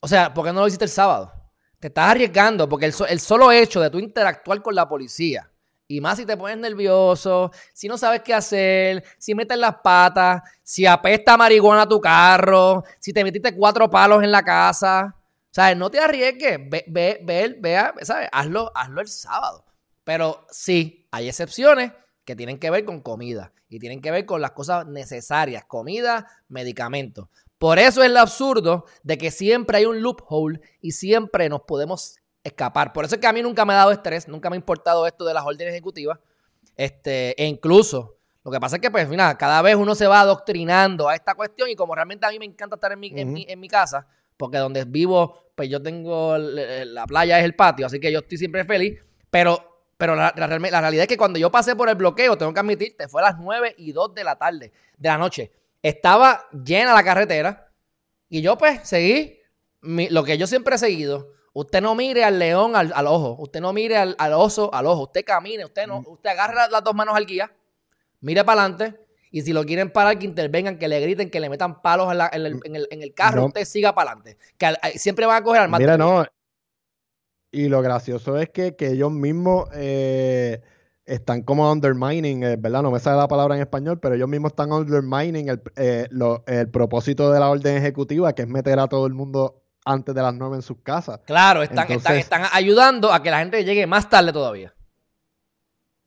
[0.00, 1.32] o sea, ¿por qué no lo hiciste el sábado?
[1.80, 5.48] Te estás arriesgando porque el, so- el solo hecho de tú interactuar con la policía,
[5.88, 10.40] y más si te pones nervioso, si no sabes qué hacer, si metes las patas,
[10.62, 15.14] si apesta marihuana tu carro, si te metiste cuatro palos en la casa.
[15.50, 15.76] ¿Sabes?
[15.76, 16.58] No te arriesgues.
[16.70, 18.26] Ve, ve, ve, vea, ¿sabes?
[18.32, 19.66] Hazlo, hazlo el sábado.
[20.02, 21.92] Pero sí, hay excepciones
[22.24, 26.26] que tienen que ver con comida y tienen que ver con las cosas necesarias, comida,
[26.48, 27.28] medicamentos.
[27.58, 32.16] Por eso es lo absurdo de que siempre hay un loophole y siempre nos podemos
[32.44, 32.92] escapar.
[32.92, 35.06] Por eso es que a mí nunca me ha dado estrés, nunca me ha importado
[35.06, 36.18] esto de las órdenes ejecutivas.
[36.76, 40.20] Este, e incluso, lo que pasa es que, pues, mira, cada vez uno se va
[40.20, 43.32] adoctrinando a esta cuestión y como realmente a mí me encanta estar en mi, en
[43.32, 44.06] mi, en mi casa,
[44.36, 48.38] porque donde vivo, pues yo tengo, la playa es el patio, así que yo estoy
[48.38, 48.98] siempre feliz,
[49.30, 49.71] pero,
[50.02, 52.52] pero la, la realme- la realidad es que cuando yo pasé por el bloqueo, tengo
[52.52, 55.52] que admitirte, fue a las 9 y 2 de la tarde, de la noche.
[55.80, 57.70] Estaba llena la carretera
[58.28, 59.38] Y yo pues seguí
[59.80, 61.28] lo que yo siempre he seguido.
[61.52, 65.24] Usted no mire al león al, ojo, usted no mire al, oso al ojo, usted
[65.24, 67.52] camine, usted no, usted agarra las dos manos al guía,
[68.22, 68.98] mire para adelante
[69.30, 72.44] y si lo quieren parar, que intervengan, que le griten, que le metan palos en,
[72.74, 74.36] el, carro, usted siga para adelante.
[74.58, 75.78] Que siempre van a coger al más.
[75.78, 76.26] Mira, no.
[77.52, 80.62] Y lo gracioso es que, ellos mismos eh,
[81.04, 82.82] están como undermining, eh, ¿verdad?
[82.82, 86.08] No me sale la palabra en español, pero ellos mismos están undermining el, eh,
[86.46, 90.22] el propósito de la orden ejecutiva, que es meter a todo el mundo antes de
[90.22, 91.20] las nueve en sus casas.
[91.26, 94.74] Claro, están, están, ayudando a que la gente llegue más tarde todavía.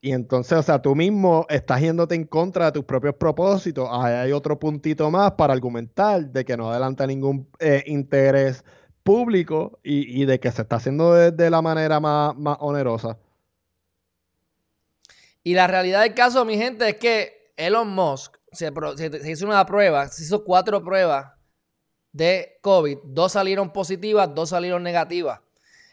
[0.01, 3.87] Y entonces, o sea, tú mismo estás yéndote en contra de tus propios propósitos.
[3.91, 8.63] Ahí hay otro puntito más para argumentar de que no adelanta ningún eh, interés
[9.05, 13.19] público y, de que se está haciendo de, la manera más, onerosa.
[15.43, 19.63] Y la realidad del caso, mi gente, es que Elon Musk se, se hizo una
[19.67, 21.33] prueba, se hizo cuatro pruebas
[22.13, 22.97] de COVID.
[23.03, 25.39] Dos salieron positivas, dos salieron negativas.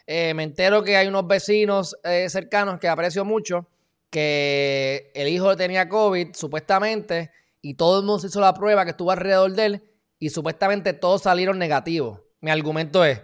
[0.07, 3.67] Eh, me entero que hay unos vecinos eh, cercanos que aprecio mucho,
[4.09, 7.29] que el hijo tenía COVID, supuestamente,
[7.61, 9.83] y todo el mundo se hizo la prueba que estuvo alrededor de él,
[10.17, 12.21] y supuestamente todos salieron negativos.
[12.43, 13.19] Mi argumento es,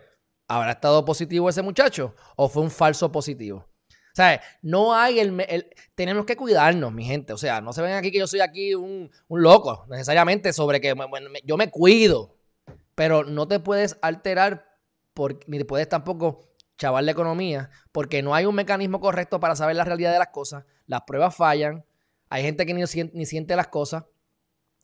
[0.47, 3.67] ¿habrá estado positivo ese muchacho o fue un falso positivo?
[3.91, 7.34] O sea, no hay el, Tenemos que cuidarnos, mi gente.
[7.34, 10.95] O sea, no se ven aquí que yo soy aquí un, loco, necesariamente, sobre que
[11.45, 12.39] yo me cuido
[12.99, 14.77] pero no te puedes alterar
[15.47, 19.86] ni puedes tampoco chavar la economía porque no hay un mecanismo correcto para saber la
[19.86, 20.65] realidad de las cosas.
[20.86, 21.86] Las pruebas fallan,
[22.29, 24.03] hay gente que ni, ni siente las cosas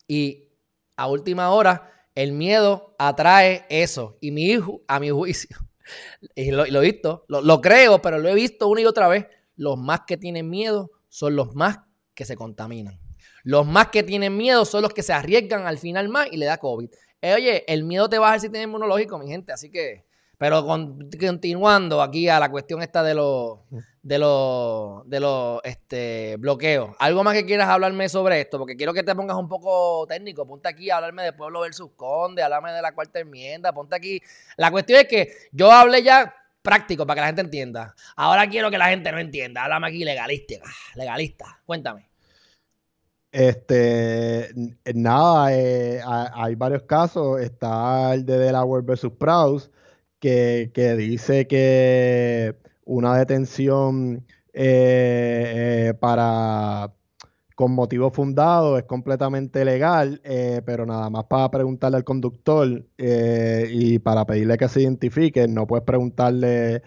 [0.08, 0.48] y
[0.96, 4.18] a última hora el miedo atrae eso.
[4.22, 5.58] Y mi hijo, a mi juicio,
[6.36, 9.78] y lo, he visto, lo, creo, pero lo he visto una y otra vez, los
[9.78, 11.80] más que tienen miedo son los más
[12.14, 13.00] que se contaminan.
[13.44, 16.48] Los más que tienen miedo son los que se arriesgan al final más y le
[16.48, 16.90] da COVID.
[17.22, 20.06] Eh, oye, el miedo te baja el sistema inmunológico, mi gente, así que.
[20.38, 23.60] Pero continuando aquí a la cuestión esta de los
[24.06, 26.96] de los de los este, bloqueos.
[27.00, 28.60] ¿Algo más que quieras hablarme sobre esto?
[28.60, 30.46] Porque quiero que te pongas un poco técnico.
[30.46, 34.22] Ponte aquí a hablarme de Pueblo versus Conde, hablarme de la cuarta enmienda, ponte aquí.
[34.58, 37.96] La cuestión es que yo hablé ya práctico para que la gente entienda.
[38.16, 39.64] Ahora quiero que la gente no entienda.
[39.64, 41.60] Háblame aquí legalística, legalista.
[41.66, 42.08] Cuéntame.
[43.32, 44.52] Este,
[44.94, 47.42] nada, eh, hay varios casos.
[47.42, 49.72] Está el de Delaware versus Prowse,
[50.20, 56.94] que, dice que una detención eh, eh, para
[57.56, 60.22] con motivo fundado es completamente legal,
[60.66, 65.86] pero nada más para preguntarle al conductor y para pedirle que se identifique, no puedes
[65.86, 66.82] preguntarle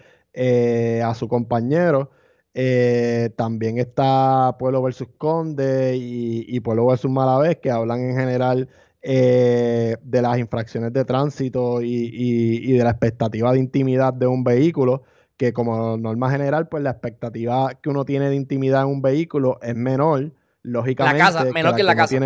[1.03, 2.11] a su compañero.
[2.53, 8.67] Eh, también está Pueblo versus Conde y, Pueblo versus Malavés, que hablan en general
[9.01, 15.03] eh, de las infracciones de tránsito y, de la expectativa de intimidad de un vehículo,
[15.39, 19.57] que como norma general, pues la expectativa que uno tiene de intimidad en un vehículo
[19.61, 21.17] es menor, lógicamente.
[21.17, 22.19] La casa, menor que, en la casa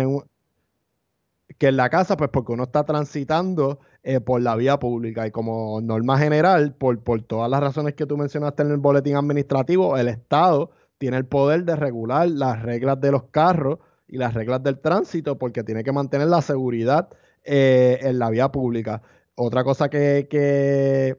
[1.56, 5.30] que en la casa, pues porque uno está transitando eh, por la vía pública y
[5.30, 9.96] como norma general, por, por todas las razones que tú mencionaste en el boletín administrativo,
[9.96, 14.60] el Estado tiene el poder de regular las reglas de los carros y las reglas
[14.64, 17.10] del tránsito porque tiene que mantener la seguridad
[17.44, 19.02] eh, en la vía pública.
[19.36, 21.16] Otra cosa que, que,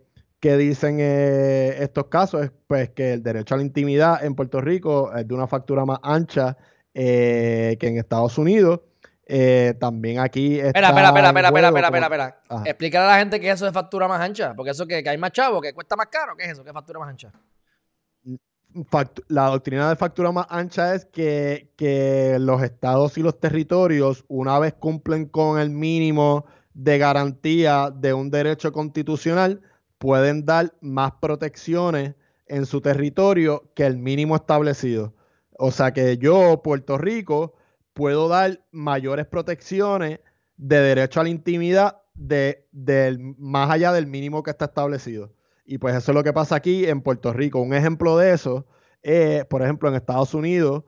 [0.54, 5.14] dicen eh, estos casos es pues, que el derecho a la intimidad en Puerto Rico
[5.16, 6.58] es de una factura más ancha
[6.94, 8.80] que en Estados Unidos
[9.28, 10.60] eh, también aquí.
[10.60, 14.08] espera, espera, espera, espera, espera, espera, espera, Explícale a la gente que eso es factura
[14.08, 14.54] más ancha.
[14.56, 16.36] Porque eso que, que hay más chavo, que cuesta más caro.
[16.38, 16.64] ¿Qué es eso?
[16.64, 17.32] ¿Qué es factura más ancha?
[19.30, 24.60] la doctrina de factura más ancha es que, que, los estados y los territorios, una
[24.60, 29.62] vez cumplen con el mínimo de garantía de un derecho constitucional,
[29.98, 32.16] pueden dar más protecciones
[32.48, 35.14] en su territorio que el mínimo establecido.
[35.58, 37.56] O sea que yo, Puerto Rico,
[37.94, 40.20] puedo dar mayores protecciones
[40.58, 42.68] de derecho a la intimidad de,
[43.38, 45.34] más allá del mínimo que está establecido.
[45.66, 47.60] Y pues eso es lo que pasa aquí en Puerto Rico.
[47.60, 48.68] Un ejemplo de eso
[49.02, 50.84] es, por ejemplo, en Estados Unidos,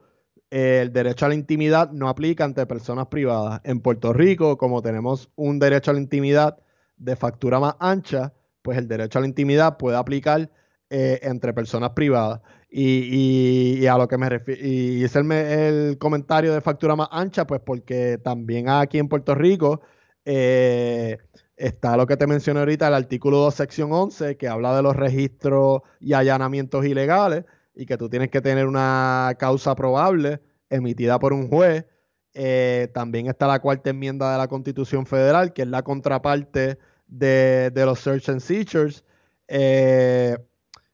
[0.50, 3.60] el derecho a la intimidad no aplica ante personas privadas.
[3.64, 6.58] En Puerto Rico, como tenemos un derecho a la intimidad
[6.96, 10.50] de factura más ancha, pues el derecho a la intimidad puede aplicar
[10.90, 12.40] eh, entre personas privadas.
[12.70, 17.60] Y, a lo que me refiero, y hice el, comentario de factura más ancha, pues
[17.64, 19.80] porque también aquí en Puerto Rico
[20.24, 21.18] eh,
[21.56, 24.96] está lo que te mencioné ahorita, el artículo 2, sección 11, que habla de los
[24.96, 27.44] registros y allanamientos ilegales
[27.74, 30.40] y que tú tienes que tener una causa probable
[30.70, 31.86] emitida por un juez.
[32.34, 37.72] Eh, también está la cuarta enmienda de la Constitución Federal, que es la contraparte de,
[37.74, 39.04] los search and seizures.
[39.48, 40.36] Eh,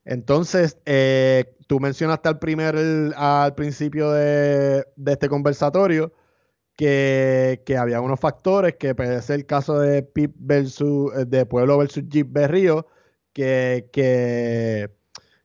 [0.04, 2.76] entonces, eh, tú mencionaste al, primer,
[3.16, 6.12] al principio de, este conversatorio
[6.76, 12.04] que, había unos factores, que puede ser el caso de Pip versus, de Pueblo versus
[12.08, 12.86] Jeep Berrío,
[13.32, 14.90] que, que,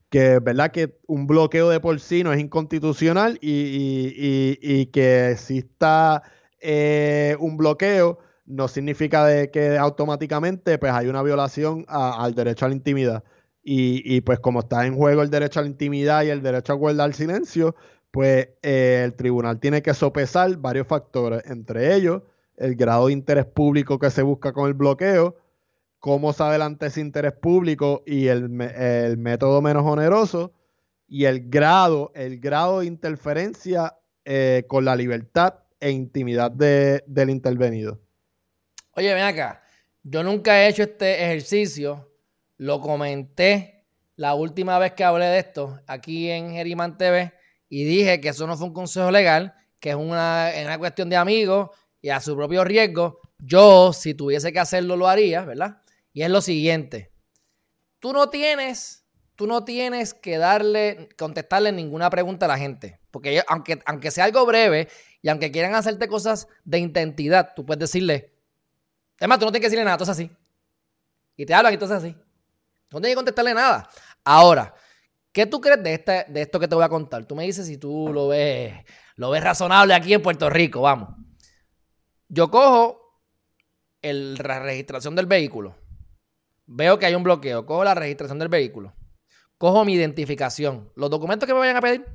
[0.10, 0.71] que, ¿verdad?
[0.71, 6.23] que un bloqueo de porcino es inconstitucional y, que exista
[6.60, 8.19] eh, un bloqueo
[8.50, 13.24] no significa de que automáticamente pues hay una violación al derecho a la intimidad.
[13.72, 16.76] Y, pues como está en juego el derecho a la intimidad y el derecho a
[16.76, 17.76] guardar silencio,
[18.10, 22.24] pues eh, el tribunal tiene que sopesar varios factores, entre ellos
[22.58, 25.38] el grado de interés público que se busca con el bloqueo,
[26.00, 30.52] cómo se adelanta ese interés público y el, método menos oneroso,
[31.08, 38.00] y el grado, el grado de interferencia eh, con la libertad e intimidad del intervenido.
[39.00, 39.64] Oye, ven acá,
[40.04, 42.12] yo nunca he hecho este ejercicio,
[42.58, 43.86] lo comenté
[44.18, 47.32] la última vez que hablé de esto aquí en Geriman TV
[47.70, 51.70] y dije que eso no fue un consejo legal, que es una, cuestión de amigos
[52.02, 53.22] y a su propio riesgo.
[53.38, 55.82] Yo, si tuviese que hacerlo, lo haría, ¿verdad?
[56.12, 57.14] Y es lo siguiente.
[58.00, 63.00] Tú no tienes, tú no tienes que darle, contestarle ninguna pregunta a la gente.
[63.12, 64.90] Porque aunque, aunque sea algo breve
[65.22, 68.34] y aunque quieran hacerte cosas de identidad, tú puedes decirle,
[69.19, 70.32] es tú no tienes que decirle nada, todo es así.
[71.36, 72.15] Y te hablan y todo es así.
[72.91, 73.89] No tienes que contestarle nada.
[74.23, 74.73] Ahora,
[75.32, 77.25] ¿qué tú crees de, este, de esto que te voy a contar?
[77.25, 78.73] Tú me dices si tú lo ves,
[79.15, 81.10] lo ves razonable aquí en Puerto Rico, vamos.
[82.27, 83.21] Yo cojo
[84.01, 85.75] la registración del vehículo.
[86.65, 87.65] Veo que hay un bloqueo.
[87.65, 88.93] Cojo la registración del vehículo.
[89.58, 90.91] Cojo mi identificación.
[90.95, 92.05] Los documentos que me vayan a pedir,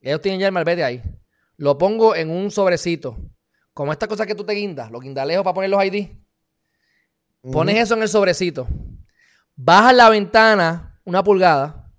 [0.00, 1.02] ellos tienen ya el malvete ahí.
[1.56, 3.16] Lo pongo en un sobrecito
[3.74, 6.08] como esta cosa que tú te guindas, los guindalejos para poner los ID,
[7.52, 8.66] pones eso en el sobrecito,
[9.54, 11.90] bajas la ventana una pulgada,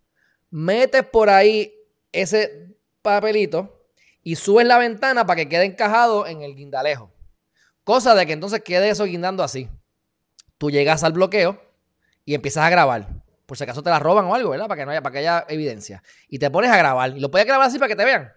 [0.49, 1.73] metes por ahí
[2.11, 3.87] ese papelito
[4.23, 7.11] y subes la ventana para que quede encajado en el guindalejo.
[7.83, 9.69] Cosa de que entonces quede eso guindando así.
[10.57, 11.61] Tú llegas al bloqueo
[12.25, 13.07] y empiezas a grabar.
[13.45, 14.67] Por si acaso te la roban o algo, ¿verdad?
[14.67, 16.01] Para que no haya, para que haya evidencia.
[16.27, 17.15] Y te pones a grabar.
[17.15, 18.33] Y lo puedes grabar así para que te vean.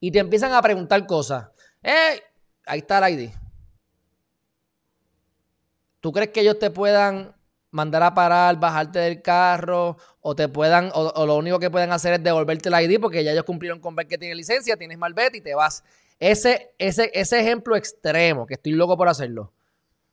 [0.00, 1.46] Y te empiezan a preguntar cosas.
[1.82, 2.22] ¡Eh!
[2.66, 3.30] Ahí está el ID.
[6.00, 7.34] ¿Tú crees que ellos te puedan
[7.70, 12.14] mandar a parar, bajarte del carro, o te puedan, o, lo único que pueden hacer
[12.14, 15.38] es devolverte el ID porque ya ellos cumplieron con ver que tienes licencia, tienes malvete
[15.38, 15.84] y te vas.
[16.18, 19.52] Ese, ese, ese ejemplo extremo, que estoy loco por hacerlo.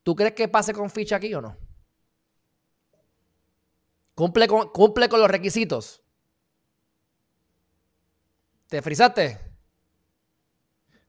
[0.04, 1.58] ¿Tú crees que pase con ficha aquí o no?
[4.16, 6.02] ¿Cumple con, cumple con los requisitos?
[8.68, 9.47] ¿Te frisaste?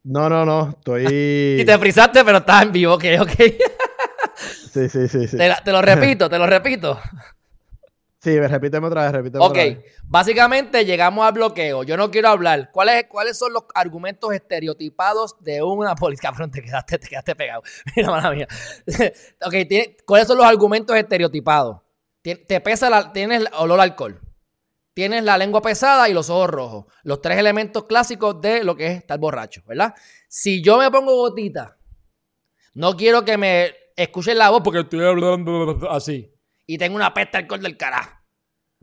[0.09, 1.05] No, no, no, estoy...
[1.61, 3.29] y te frisaste, pero estás en vivo, ok, ok.
[4.73, 5.27] sí, sí, sí.
[5.27, 5.37] sí.
[5.37, 6.99] Te, lo repito, te lo repito.
[8.21, 9.77] Sí, repíteme otra vez, repíteme otra vez.
[9.77, 11.83] Ok, básicamente llegamos al bloqueo.
[11.83, 12.69] Yo no quiero hablar.
[12.69, 16.29] ¿Cuáles, ¿Cuáles son los argumentos estereotipados de una policía?
[16.29, 17.63] Cabrón, te quedaste, te quedaste pegado.
[17.95, 18.45] Mira, mala mía.
[19.41, 19.53] ok,
[20.05, 21.77] ¿cuáles son los argumentos estereotipados?
[22.21, 24.19] Te pesa la, tienes olor al alcohol
[24.99, 26.85] tienes la lengua pesada y los ojos rojos.
[27.03, 29.95] Los tres elementos clásicos de lo que es estar borracho, ¿verdad?
[30.27, 31.77] Si yo me pongo gotita,
[32.73, 36.29] no quiero que me escuchen la voz porque estoy hablando así.
[36.65, 38.11] Y tengo una pesta alcohol del carajo.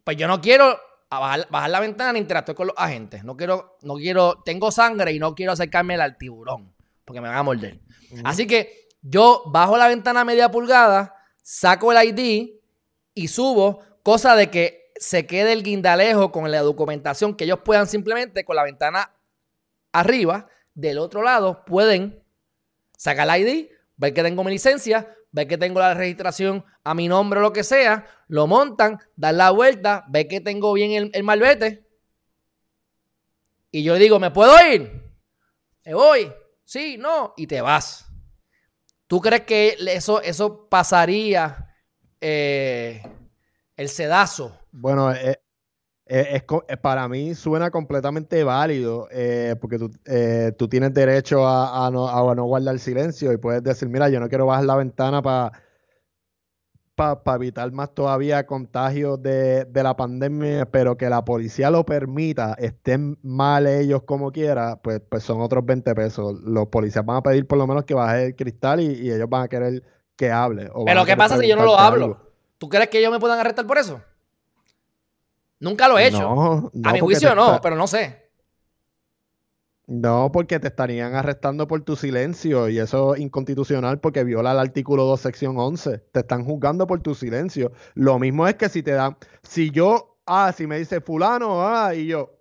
[0.04, 3.22] Pues yo no quiero bajar, la ventana ni interactuar con los agentes.
[3.22, 7.36] No quiero, no quiero, tengo sangre y no quiero acercarme al tiburón porque me van
[7.36, 7.78] a morder.
[8.24, 12.52] Así que yo bajo la ventana media pulgada, saco el ID
[13.12, 17.86] y subo, cosa de que se quede el guindalejo con la documentación que ellos puedan
[17.86, 19.12] simplemente con la ventana
[19.92, 22.22] arriba, del otro lado pueden
[22.96, 27.08] sacar el ID, ver que tengo mi licencia, ver que tengo la registración a mi
[27.08, 31.10] nombre o lo que sea, lo montan, dan la vuelta, ver que tengo bien el,
[31.14, 31.86] el malvete.
[33.70, 35.02] Y yo digo, ¿me puedo ir?
[35.84, 36.32] ¿Me voy?
[36.64, 38.06] Sí, no, y te vas.
[39.06, 41.74] ¿Tú crees que eso, eso pasaría
[42.20, 43.02] eh,
[43.76, 45.40] el sedazo bueno, eh,
[46.06, 49.90] eh, es, para mí suena completamente válido eh, porque tú,
[50.56, 54.28] tú, tienes derecho a, no, a, no, guardar silencio y puedes decir, mira, yo no
[54.28, 55.52] quiero bajar la ventana para
[57.36, 63.66] evitar más todavía contagios de, la pandemia, pero que la policía lo permita, estén mal
[63.66, 66.38] ellos como quiera, pues, pues son otros 20 pesos.
[66.42, 69.44] Los policías van a pedir por lo menos que baje el cristal y, ellos van
[69.44, 69.82] a querer
[70.16, 70.70] que hable.
[70.84, 72.20] pero ¿qué pasa si yo no lo hablo?
[72.58, 74.00] ¿Tú crees que ellos me puedan arrestar por eso?
[75.60, 76.70] Nunca lo he hecho.
[76.84, 78.26] a mi juicio no, pero no sé.
[79.88, 84.58] No, porque te estarían arrestando por tu silencio y eso es inconstitucional porque viola el
[84.58, 85.98] artículo 2, sección 11.
[85.98, 87.70] Te están juzgando por tu silencio.
[87.94, 91.94] Lo mismo es que si te dan, si yo, ah, si me dice fulano, ah,
[91.94, 92.36] y yo,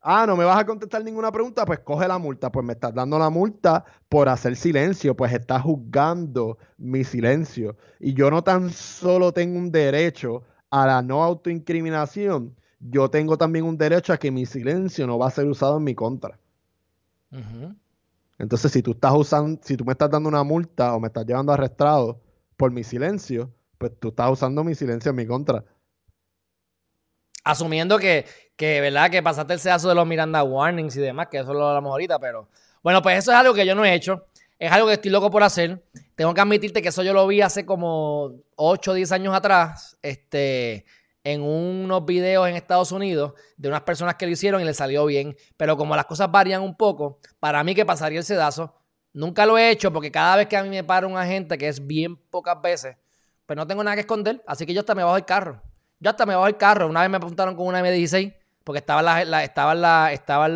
[0.00, 2.52] ah, no me vas a contestar ninguna pregunta, pues coge la multa.
[2.52, 7.76] Pues me estás dando la multa por hacer silencio, pues estás juzgando mi silencio.
[7.98, 10.44] Y yo no tan solo tengo un derecho
[10.82, 15.28] a la no autoincriminación, yo tengo también un derecho a que mi silencio no va
[15.28, 16.38] a ser usado en mi contra.
[18.38, 21.26] Entonces, si tú estás usando, si tú me estás dando una multa o me estás
[21.26, 22.20] llevando arrestado
[22.56, 25.64] por mi silencio, pues tú estás usando mi silencio en mi contra.
[27.44, 29.10] Asumiendo que, que ¿verdad?
[29.10, 32.18] Que pasaste el sedazo de los Miranda Warnings y demás, que eso lo hablamos ahorita,
[32.18, 32.48] pero
[32.82, 34.26] bueno, pues eso es algo que yo no he hecho.
[34.58, 35.84] Es algo que estoy loco por hacer.
[36.14, 39.98] Tengo que admitirte que eso yo lo vi hace como 8 o 10 años atrás.
[40.02, 40.84] Este
[41.26, 45.04] en unos videos en Estados Unidos de unas personas que lo hicieron y le salió
[45.06, 45.36] bien.
[45.56, 48.76] Pero como las cosas varían un poco, para mí que pasaría el sedazo,
[49.12, 51.66] nunca lo he hecho porque cada vez que a mí me para un agente, que
[51.66, 52.96] es bien pocas veces,
[53.44, 54.40] pues no tengo nada que esconder.
[54.46, 55.60] Así que yo hasta me bajo el carro.
[55.98, 56.86] Yo hasta me bajo el carro.
[56.86, 58.32] Una vez me apuntaron con una M16
[58.62, 60.46] porque estaba la, la, estaba la, estaba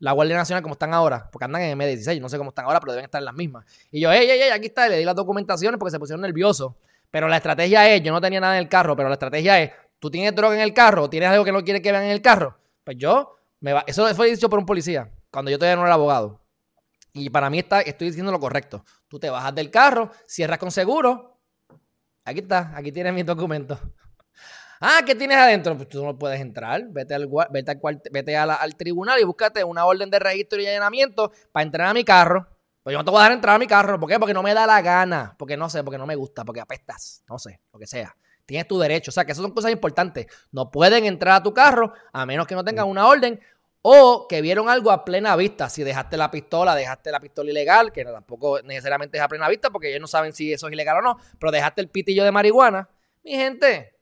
[0.00, 2.80] la Guardia Nacional como están ahora, porque andan en M16, no sé cómo están ahora,
[2.80, 3.64] pero deben estar en las mismas.
[3.92, 6.72] Y yo, ey, ey, ey, aquí está, le di las documentaciones porque se pusieron nerviosos.
[7.10, 9.72] Pero la estrategia es, yo no tenía nada en el carro, pero la estrategia es,
[9.98, 12.22] tú tienes droga en el carro, tienes algo que no quieres que vean en el
[12.22, 12.56] carro.
[12.82, 15.94] Pues yo, me va, eso fue dicho por un policía, cuando yo todavía no era
[15.94, 16.40] abogado.
[17.12, 18.84] Y para mí está, estoy diciendo lo correcto.
[19.08, 21.36] Tú te bajas del carro, cierras con seguro.
[22.24, 23.78] Aquí está, aquí tienes mis documentos.
[24.80, 25.76] Ah, ¿qué tienes adentro?
[25.76, 26.82] Pues tú no puedes entrar.
[26.88, 31.30] Vete al, vete al, vete al tribunal y búscate una orden de registro y allanamiento
[31.52, 32.48] para entrar a mi carro.
[32.82, 34.00] Pues yo no te voy a dejar entrar a mi carro.
[34.00, 34.18] ¿Por qué?
[34.18, 35.34] Porque no me da la gana.
[35.38, 37.22] Porque no sé, porque no me gusta, porque apestas.
[37.28, 38.16] No sé, lo que sea.
[38.46, 39.10] Tienes tu derecho.
[39.10, 40.26] O sea, que esas son cosas importantes.
[40.50, 43.38] No pueden entrar a tu carro a menos que no tengan una orden
[43.82, 45.68] o que vieron algo a plena vista.
[45.68, 49.68] Si dejaste la pistola, dejaste la pistola ilegal, que tampoco necesariamente es a plena vista
[49.68, 52.32] porque ellos no saben si eso es ilegal o no, pero dejaste el pitillo de
[52.32, 52.88] marihuana.
[53.22, 53.94] Mi gente,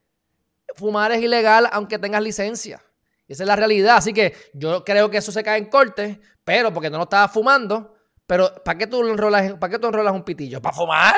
[0.75, 2.81] fumar es ilegal aunque tengas licencia.
[3.27, 3.97] Esa es la realidad.
[3.97, 7.31] Así que yo creo que eso se cae en corte, pero porque no lo estabas
[7.31, 7.95] fumando,
[8.25, 10.61] pero ¿para qué tú enrolas, ¿para qué tú enrolas un pitillo?
[10.61, 11.15] ¿Para fumar?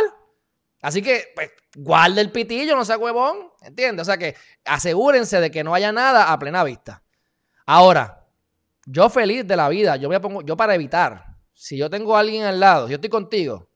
[0.82, 4.02] Así que, pues, guarda el pitillo, no sea huevón, ¿entiendes?
[4.02, 4.36] O sea que
[4.66, 7.04] asegúrense de que no haya nada a plena vista.
[7.66, 8.26] Ahora,
[8.86, 12.20] yo feliz de la vida, yo me pongo, yo para evitar, si yo tengo a
[12.20, 13.70] alguien al lado, yo estoy contigo,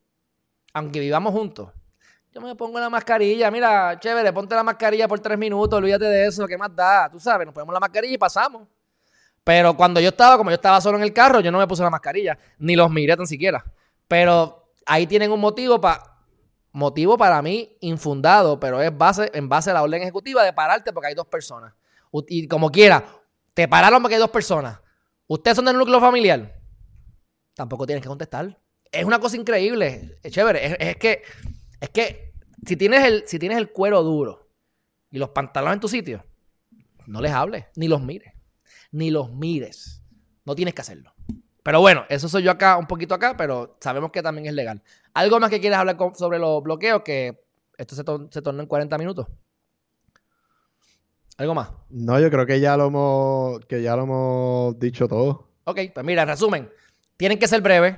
[0.74, 1.72] aunque vivamos juntos,
[2.36, 6.28] yo me pongo la mascarilla, mira, chévere, ponte la mascarilla por tres minutos, olvídate de
[6.28, 7.10] eso, ¿qué más da?
[7.10, 8.68] Tú sabes, nos ponemos la mascarilla y pasamos.
[9.42, 11.82] Pero cuando yo estaba, como yo estaba solo en el carro, yo no me puse
[11.82, 13.64] la mascarilla, ni los miré tan siquiera.
[14.10, 16.16] Pero ahí tienen un motivo para
[16.74, 20.92] motivo para mí infundado, pero es base, en base a la orden ejecutiva de pararte
[20.92, 21.74] porque hay dos personas.
[22.28, 23.06] Y como quiera,
[23.54, 24.80] te pararon porque hay dos personas.
[25.26, 26.54] ¿Ustedes son del núcleo familiar?
[27.54, 28.60] Tampoco tienes que contestar.
[28.92, 30.76] Es una cosa increíble, es chévere.
[30.90, 31.24] Es, que,
[31.80, 32.34] es que
[32.66, 34.50] si tienes, el, si tienes el cuero duro
[35.12, 36.26] y los pantalones en tu sitio,
[37.08, 38.36] no les hables, ni los mires
[38.96, 40.02] ni los mires.
[40.46, 41.14] No tienes que hacerlo.
[41.64, 44.82] Pero bueno, eso soy yo acá, un poquito acá, pero sabemos que también es legal.
[45.14, 47.02] ¿Algo más que quieres hablar sobre los bloqueos?
[47.04, 47.44] Que
[47.78, 49.28] esto se, se tornó en 40 minutos.
[51.38, 51.72] ¿Algo más?
[51.90, 55.50] No, yo creo que ya lo hemos, que ya lo hemos dicho todo.
[55.66, 56.70] Ok, pues mira, en resumen,
[57.18, 57.98] tienen que ser breves.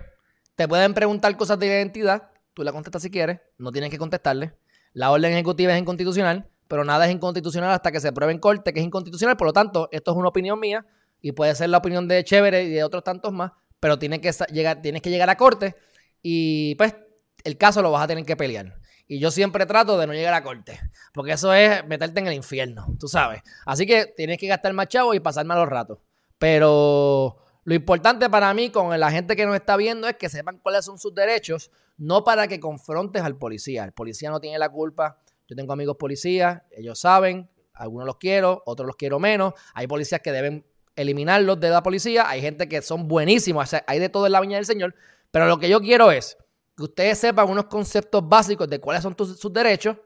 [0.56, 2.32] Te pueden preguntar cosas de identidad.
[2.58, 3.39] Tú la contestas si quieres.
[3.60, 4.55] No tienes que contestarle.
[4.93, 8.74] La orden ejecutiva es inconstitucional pero nada es inconstitucional hasta que se pruebe en corte
[8.74, 9.38] que es inconstitucional.
[9.38, 10.86] Por lo tanto, esto es una opinión mía
[11.22, 14.32] y puede ser la opinión de Chévere y de otros tantos más, pero tiene que
[14.51, 15.76] llegar, tienes que llegar a corte
[16.22, 16.95] y pues
[17.43, 18.76] el caso lo vas a tener que pelear.
[19.08, 20.80] Y yo siempre trato de no llegar a corte,
[21.14, 23.41] porque eso es meterte en el infierno, tú sabes.
[23.66, 25.99] Así que tienes que gastar más chavo y pasar malos ratos.
[26.38, 27.38] Pero
[27.68, 30.86] lo importante para mí con la gente que nos está viendo es que sepan cuáles
[30.86, 33.84] son sus derechos, no para que confrontes al policía.
[33.84, 38.63] El policía no tiene la culpa yo tengo amigos policías, ellos saben, algunos los quiero,
[38.65, 39.53] otros los quiero menos.
[39.74, 40.65] Hay policías que deben
[40.95, 44.57] eliminarlos de la policía, hay gente que son buenísimos, hay de todo en la viña
[44.57, 44.95] del Señor,
[45.32, 46.38] pero lo que yo quiero es
[46.76, 49.97] que ustedes sepan unos conceptos básicos de cuáles son sus derechos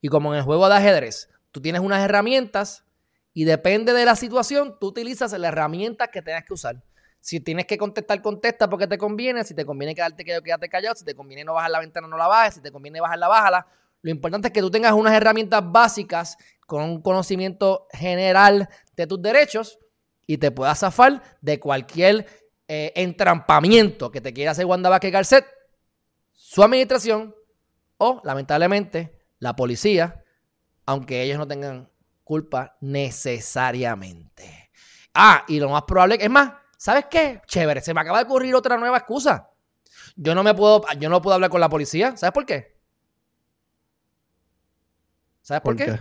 [0.00, 2.84] y como en el juego de ajedrez, tú tienes unas herramientas
[3.34, 6.82] y depende de la situación, tú utilizas la herramienta que tengas que usar.
[7.26, 9.42] Si tienes que contestar, contesta porque te conviene.
[9.42, 10.94] Si te conviene quedarte quedado, quédate callado.
[10.94, 12.54] Si te conviene no bajar la ventana, no la bajes.
[12.54, 13.66] Si te conviene bajarla, bájala.
[14.02, 19.20] Lo importante es que tú tengas unas herramientas básicas con un conocimiento general de tus
[19.20, 19.80] derechos
[20.24, 22.28] y te puedas zafar de cualquier
[22.68, 25.46] eh, entrampamiento que te quiera hacer Wanda Vázquez Garcet,
[26.30, 27.34] su administración
[27.98, 30.22] o, lamentablemente, la policía,
[30.84, 31.90] aunque ellos no tengan
[32.22, 34.70] culpa necesariamente.
[35.12, 37.40] Ah, y lo más probable, es más, ¿sabes qué?
[37.46, 39.50] Chévere, se me acaba de ocurrir otra nueva excusa.
[40.16, 42.16] Yo no me puedo, yo no puedo hablar con la policía.
[42.16, 42.76] ¿Sabes por qué?
[45.42, 46.00] ¿Sabes por, qué?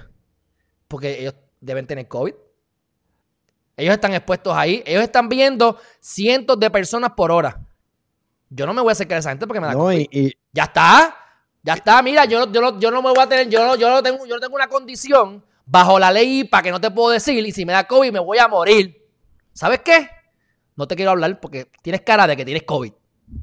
[0.87, 2.33] Porque ellos deben tener COVID.
[3.77, 4.81] Ellos están expuestos ahí.
[4.85, 7.61] Ellos están viendo cientos de personas por hora.
[8.49, 10.07] Yo no me voy a acercar a esa gente porque me da COVID.
[10.53, 11.15] Ya está.
[11.61, 12.01] Ya está.
[12.01, 13.49] Mira, yo, yo, yo no me voy a tener.
[13.49, 16.71] Yo no, yo no tengo, yo no tengo una condición bajo la ley para que
[16.71, 17.45] no te puedo decir.
[17.45, 19.05] Y si me da COVID, me voy a morir.
[19.53, 20.09] ¿Sabes qué?
[20.75, 22.91] No te quiero hablar porque tienes cara de que tienes COVID.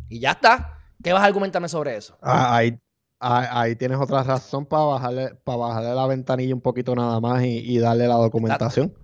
[0.09, 0.79] Y ya está.
[1.03, 2.17] ¿Qué vas a argumentarme sobre eso?
[2.21, 2.79] Ah, ahí,
[3.19, 7.79] ahí, tienes otra razón para bajarle, para bajarle la ventanilla un poquito nada más y,
[7.79, 8.95] darle la documentación.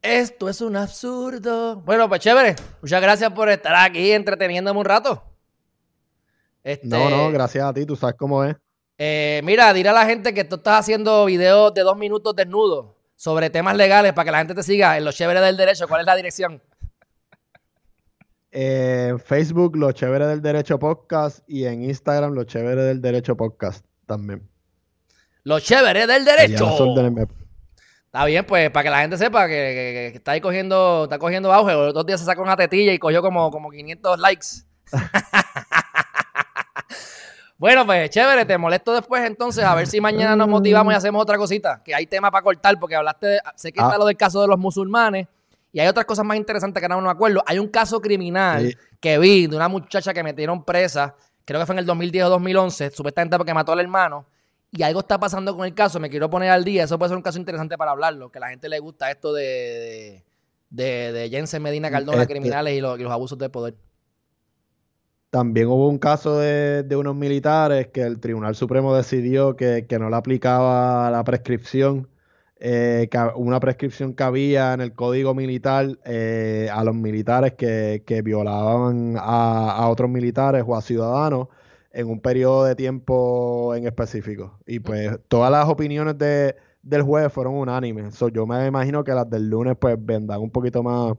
[0.00, 1.76] Esto es un absurdo.
[1.80, 2.54] Bueno, pues chévere.
[2.80, 5.24] Muchas gracias por estar aquí entreteniéndome un rato.
[6.62, 8.54] Este, no, no, gracias a ti, tú sabes cómo es.
[8.98, 12.97] Eh, mira, diré a la gente que tú estás haciendo videos de dos minutos desnudos
[13.18, 15.88] sobre temas legales para que la gente te siga en los chéveres del derecho.
[15.88, 16.62] ¿Cuál es la dirección?
[18.52, 23.84] En Facebook, Los Chéveres del Derecho Podcast y en Instagram, Los Chéveres del Derecho Podcast
[24.06, 24.48] también.
[25.42, 26.72] Los Chéveres del Derecho.
[28.06, 31.72] Está bien, pues para que la gente sepa que, está ahí cogiendo, está cogiendo auge.
[31.72, 34.46] Los dos días se sacó una tetilla y cogió como, como 500 likes.
[37.58, 41.20] bueno, pues chévere, te molesto después entonces a ver si mañana nos motivamos y hacemos
[41.20, 41.82] otra cosita.
[41.84, 43.98] Que hay tema para cortar porque hablaste, de, sé que está ah.
[43.98, 45.26] lo del caso de los musulmanes
[45.72, 47.42] y hay otras cosas más interesantes que no me acuerdo.
[47.46, 51.74] Hay un caso criminal que vi de una muchacha que metieron presa, creo que fue
[51.74, 54.26] en el 2010 o 2011, supuestamente porque mató al hermano.
[54.70, 56.84] Y algo está pasando con el caso, me quiero poner al día.
[56.84, 59.32] Eso puede ser un caso interesante para hablarlo, que a la gente le gusta esto
[59.32, 60.24] de,
[60.68, 63.74] de, de, Jensen Medina Cardona, este criminales y los, abusos de poder.
[65.30, 70.10] También hubo un caso de, unos militares que el Tribunal Supremo decidió que, que no
[70.10, 72.08] le aplicaba la prescripción
[72.60, 79.14] eh, una prescripción que había en el código militar eh, a los militares que, violaban
[79.16, 81.48] a, otros militares o a ciudadanos
[81.92, 84.58] en un periodo de tiempo en específico.
[84.66, 88.18] Y pues todas las opiniones de, del juez fueron unánimes.
[88.32, 91.14] yo me imagino que las del lunes pues vendrán un poquito más,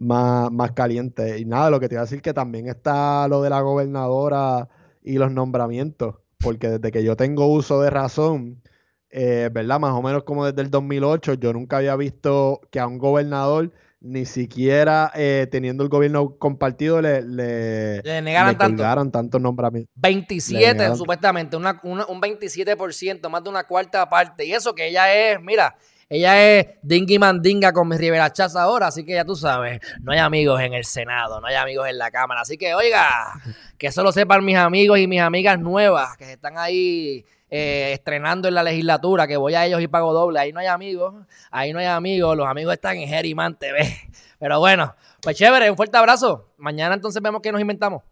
[0.00, 1.40] más, más calientes.
[1.40, 4.68] Y nada, lo que te iba a decir que también está lo de la gobernadora
[5.02, 6.16] y los nombramientos.
[6.38, 8.62] Porque desde que yo tengo uso de razón,
[9.10, 9.78] eh, ¿verdad?
[9.78, 13.72] Más o menos como desde el 2008, yo nunca había visto que a un gobernador,
[14.00, 18.82] ni siquiera eh, teniendo el gobierno compartido, le, le, negaran tanto.
[19.12, 19.92] tantos nombramientos.
[19.96, 24.46] 27, supuestamente, un 27%, más de una cuarta parte.
[24.46, 25.76] Y eso que ella es, mira,
[26.10, 30.10] ella es dingui mandinga con mi Rivera Chaz ahora, así que ya tú sabes, no
[30.10, 32.40] hay amigos en el Senado, no hay amigos en la Cámara.
[32.40, 33.32] Así que, oiga,
[33.78, 38.48] que eso lo sepan mis amigos y mis amigas nuevas que están ahí eh, estrenando
[38.48, 40.40] en la legislatura, que voy a ellos y pago doble.
[40.40, 41.14] Ahí no hay amigos,
[41.52, 43.88] ahí no hay amigos, los amigos están en Geriman TV.
[44.40, 44.92] Pero bueno,
[45.22, 46.48] pues chévere, un fuerte abrazo.
[46.58, 48.02] Mañana entonces vemos qué nos inventamos.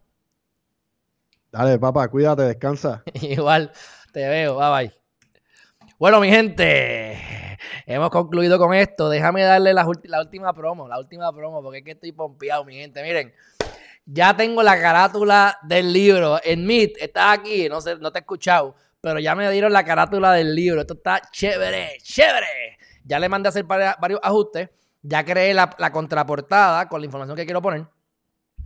[1.51, 3.03] Dale, papá, cuídate, descansa.
[3.13, 3.73] Igual,
[4.13, 4.99] te veo, bye bye.
[5.99, 7.17] Bueno, mi gente,
[7.93, 9.09] hemos concluido con esto.
[9.09, 13.03] Déjame darle la, última promo, la última promo, porque es que estoy pompeado, mi gente.
[13.03, 13.33] Miren,
[14.05, 16.39] ya tengo la carátula del libro.
[16.43, 19.83] En Meet, estás aquí, no sé, no te he escuchado pero ya me dieron la
[19.83, 20.81] carátula del libro.
[20.81, 22.77] Esto está chévere, chévere.
[23.05, 24.69] Ya le mandé a hacer varios ajustes.
[25.01, 27.87] Ya creé la, contraportada con la información que quiero poner.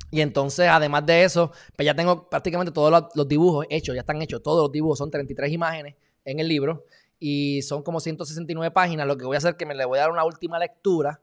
[0.10, 4.22] Y entonces, además de eso, pues ya tengo prácticamente todos los, dibujos hechos, ya están
[4.22, 4.42] hechos.
[4.42, 5.96] Todos los dibujos son 33 imágenes
[6.26, 6.86] en el libro
[7.26, 9.08] y son como 169 páginas.
[9.08, 11.22] Lo que voy a hacer es que me le voy a dar una última lectura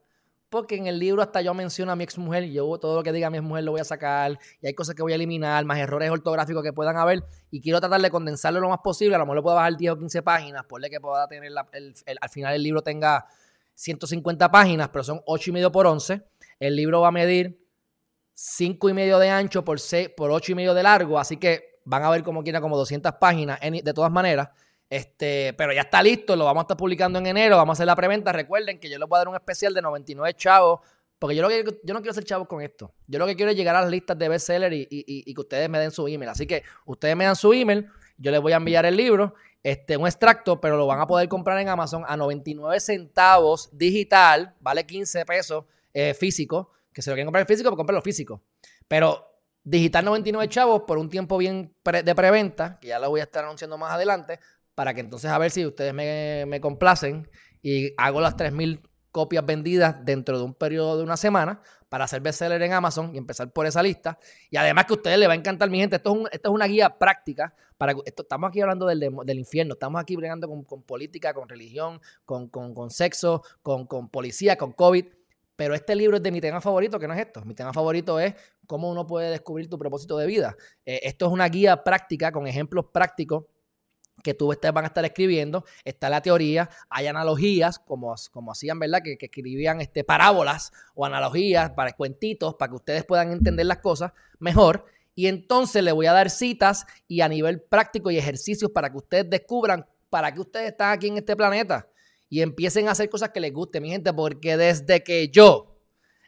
[0.48, 3.02] porque en el libro hasta yo menciono a mi ex mujer y yo todo lo
[3.02, 5.16] que diga mi ex mujer lo voy a sacar y hay cosas que voy a
[5.16, 9.14] eliminar, más errores ortográficos que puedan haber y quiero tratar de condensarlo lo más posible.
[9.14, 12.30] A lo mejor le puedo bajar 10 o 15 páginas, por que pueda tener al
[12.30, 13.26] final el libro tenga
[13.74, 16.22] 150 páginas, pero son 8 y medio por 11.
[16.60, 17.62] El libro va a medir
[18.32, 21.82] 5 y medio de ancho por, 6, por 8 y medio de largo, así que
[21.84, 24.48] van a ver como quiera como 200 páginas de todas maneras.
[24.90, 27.86] Este, pero ya está listo, lo vamos a estar publicando en enero, vamos a hacer
[27.86, 28.32] la preventa.
[28.32, 30.80] Recuerden que yo les voy a dar un especial de 99 chavos,
[31.20, 32.92] porque yo, no quiero ser chavos con esto.
[33.06, 35.68] Yo lo que quiero es llegar a las listas de bestseller y, y, que ustedes
[35.70, 36.30] me den su email.
[36.30, 37.86] Así que ustedes me dan su email,
[38.18, 41.28] yo les voy a enviar el libro, este, un extracto, pero lo van a poder
[41.28, 46.72] comprar en Amazon a 99 centavos digital, vale 15 pesos eh, físico.
[46.92, 48.42] Que se lo quieren comprar físico, pues comprenlo físico.
[48.88, 49.24] Pero
[49.62, 53.44] digital 99 chavos por un tiempo bien de preventa, que ya lo voy a estar
[53.44, 54.40] anunciando más adelante,
[54.80, 57.28] para que entonces a ver si ustedes me, complacen
[57.60, 58.80] y hago las 3.000
[59.12, 61.60] copias vendidas dentro de un periodo de una semana
[61.90, 64.18] para hacer bestseller en Amazon y empezar por esa lista.
[64.48, 66.54] Y además que a ustedes les va a encantar, mi gente, esto es, esto es
[66.54, 67.54] una guía práctica.
[67.76, 71.46] Para, esto, estamos aquí hablando del, del, infierno, estamos aquí bregando con, con política, con
[71.46, 75.04] religión, con, con, con sexo, con, con policía, con COVID.
[75.56, 77.44] Pero este libro es de mi tema favorito, que no es esto.
[77.44, 78.32] Mi tema favorito es
[78.66, 80.56] cómo uno puede descubrir tu propósito de vida.
[80.86, 83.44] Eh, esto es una guía práctica con ejemplos prácticos
[84.22, 89.00] que tú van a estar escribiendo, está la teoría, hay analogías, como, como hacían, ¿verdad?
[89.02, 93.78] Que, que, escribían este, parábolas o analogías para cuentitos, para que ustedes puedan entender las
[93.78, 94.84] cosas mejor.
[95.14, 98.98] Y entonces le voy a dar citas y a nivel práctico y ejercicios para que
[98.98, 101.88] ustedes descubran para qué ustedes están aquí en este planeta
[102.28, 105.78] y empiecen a hacer cosas que les guste, mi gente, porque desde que yo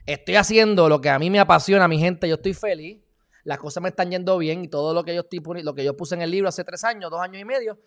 [0.05, 3.02] estoy haciendo lo que a mí me apasiona, mi gente, yo estoy feliz
[3.43, 5.97] las cosas me están yendo bien y todo lo que yo estoy lo que yo
[5.97, 7.77] puse en el libro hace tres años, dos años y medio,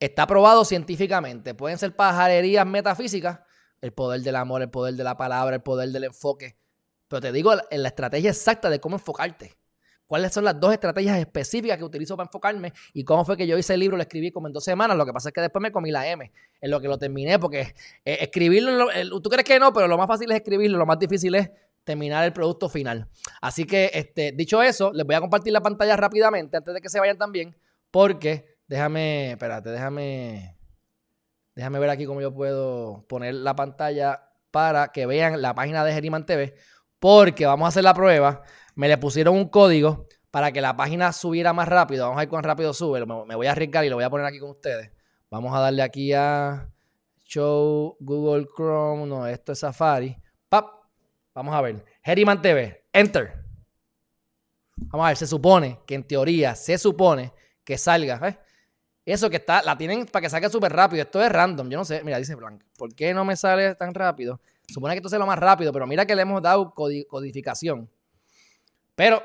[0.00, 1.54] está probado científicamente.
[1.54, 3.40] Pueden ser pajarerías metafísicas,
[3.80, 6.56] el poder del amor, el poder de la palabra, el poder del enfoque.
[7.08, 9.56] Pero te digo en la estrategia exacta de cómo enfocarte.
[10.06, 12.72] ¿Cuáles son las dos estrategias específicas que utilizo para enfocarme?
[12.92, 14.96] Y cómo fue que yo hice el libro, lo escribí como en dos semanas.
[14.96, 17.40] Lo que pasa es que después me comí la M en lo que lo terminé,
[17.40, 17.74] porque
[18.04, 18.88] eh, escribirlo,
[19.20, 21.50] tú crees que no, pero lo más fácil es escribirlo, lo más difícil es
[21.86, 23.08] terminar el producto final.
[23.40, 26.90] Así que, este, dicho eso, les voy a compartir la pantalla rápidamente antes de que
[26.90, 27.56] se vayan también,
[27.90, 30.58] porque déjame, espérate, déjame,
[31.54, 35.92] déjame ver aquí cómo yo puedo poner la pantalla para que vean la página de
[35.92, 36.54] Geriman TV,
[36.98, 38.42] porque vamos a hacer la prueba.
[38.74, 42.04] Me le pusieron un código para que la página subiera más rápido.
[42.04, 43.06] Vamos a ver cuán rápido sube.
[43.06, 44.90] Me voy a arriesgar y lo voy a poner aquí con ustedes.
[45.30, 46.68] Vamos a darle aquí a
[47.24, 49.06] Show Google Chrome.
[49.06, 50.16] No, esto es Safari.
[51.36, 51.84] Vamos a ver.
[52.02, 52.86] Geriman TV.
[52.94, 53.44] Enter.
[54.74, 55.16] Vamos a ver.
[55.18, 57.30] Se supone que en teoría se supone
[57.62, 58.42] que salga.
[59.04, 61.02] Eso que está, la tienen para que salga súper rápido.
[61.02, 61.68] Esto es random.
[61.68, 62.02] Yo no sé.
[62.02, 62.62] Mira, dice Blanc.
[62.78, 64.40] ¿Por qué no me sale tan rápido?
[64.66, 67.90] Supone que esto sea lo más rápido, pero mira que le hemos dado codificación.
[68.94, 69.22] Pero,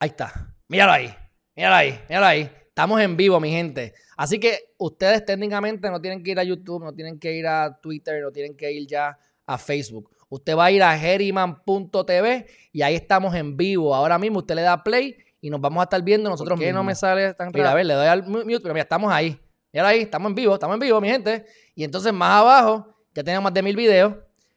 [0.00, 0.52] ahí está.
[0.66, 1.14] Míralo ahí.
[1.54, 2.00] Míralo ahí.
[2.08, 2.50] Míralo ahí.
[2.66, 3.94] Estamos en vivo, mi gente.
[4.16, 7.78] Así que ustedes técnicamente no tienen que ir a YouTube, no tienen que ir a
[7.80, 9.16] Twitter, no tienen que ir ya
[9.46, 10.10] a Facebook.
[10.32, 13.94] Usted va a ir a geriman.tv y ahí estamos en vivo.
[13.94, 16.72] Ahora mismo usted le da play y nos vamos a estar viendo nosotros ¿Por qué
[16.72, 17.50] no me sale tan?
[17.52, 19.38] Mira, a ver, le doy al mute, pero mira, estamos ahí.
[19.74, 21.44] Mira ahí, estamos en vivo, estamos en vivo, mi gente.
[21.74, 24.14] Y entonces más abajo ya tenemos más de mil videos.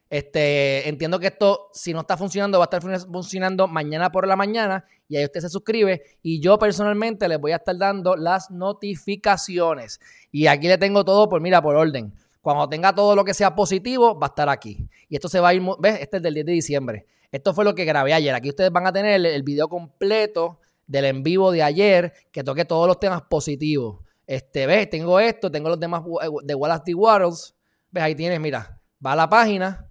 [0.08, 4.34] Este, entiendo que esto, si no está funcionando, va a estar funcionando mañana por la
[4.34, 4.82] mañana.
[5.10, 6.00] Y ahí usted se suscribe.
[6.22, 10.00] Y yo personalmente les voy a estar dando las notificaciones.
[10.32, 12.14] Y aquí le tengo todo por, mira, por orden.
[12.46, 14.88] Cuando tenga todo lo que sea positivo, va a estar aquí.
[15.08, 15.98] Y esto se va a ir, ¿ves?
[16.00, 17.06] Este es del 10 de diciembre.
[17.32, 18.32] Esto fue lo que grabé ayer.
[18.36, 22.64] Aquí ustedes van a tener el, video completo del en vivo de ayer, que toque
[22.64, 23.98] todos los temas positivos.
[24.28, 24.88] Este, ¿ves?
[24.88, 26.04] Tengo esto, tengo los demás
[26.44, 26.94] de Wallace D.
[26.94, 27.52] Wattles.
[27.90, 28.04] ¿Ves?
[28.04, 29.90] Ahí tienes, mira, va a la página.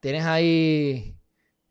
[0.00, 1.18] Tienes ahí,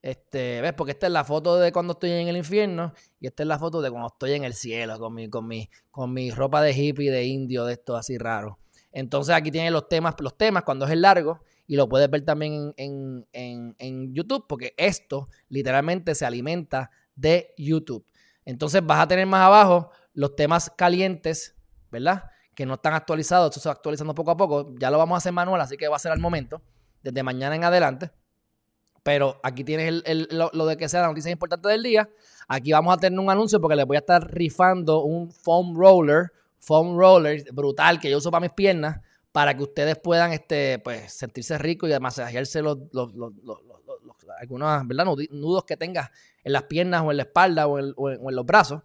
[0.04, 0.74] este, ¿ves?
[0.74, 3.58] Porque esta es la foto de cuando estoy en el infierno y esta es la
[3.58, 6.74] foto de cuando estoy en el cielo con mi, con mi, con mi ropa de
[6.74, 8.60] hippie, de indio, de esto así raro.
[8.92, 12.24] Entonces aquí tiene los temas, los temas cuando es el largo y lo puedes ver
[12.24, 18.06] también en, YouTube porque esto literalmente se alimenta de YouTube.
[18.46, 21.56] Entonces vas a tener más abajo los temas calientes,
[21.92, 22.24] ¿verdad?
[22.56, 24.74] Que no están actualizados, esto se va actualizando poco a poco.
[24.80, 26.62] Ya lo vamos a hacer manual, así que va a ser al momento,
[27.04, 28.12] desde mañana en adelante.
[29.04, 32.10] Pero aquí tienes lo, lo, de que sea la noticia importante del día.
[32.48, 36.32] Aquí vamos a tener un anuncio porque les voy a estar rifando un foam roller
[36.68, 39.00] foam roller brutal que yo uso para mis piernas
[39.32, 43.58] para que ustedes puedan este, pues, sentirse ricos y masajearse los, los, los, los,
[44.40, 45.06] algunos ¿verdad?
[45.30, 46.10] nudos que tengas
[46.44, 48.82] en las piernas o en la espalda o en, los brazos.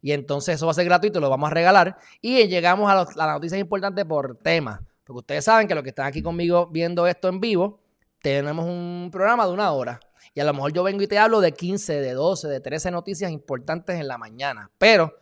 [0.00, 1.98] Y entonces eso va a ser gratuito, lo vamos a regalar.
[2.20, 4.80] Y llegamos a, la noticia importante por tema.
[5.04, 7.80] Porque ustedes saben que los que están aquí conmigo viendo esto en vivo,
[8.22, 10.00] tenemos un programa de una hora.
[10.34, 12.92] Y a lo mejor yo vengo y te hablo de 15, de 12, de 13
[12.92, 14.70] noticias importantes en la mañana.
[14.78, 15.16] Pero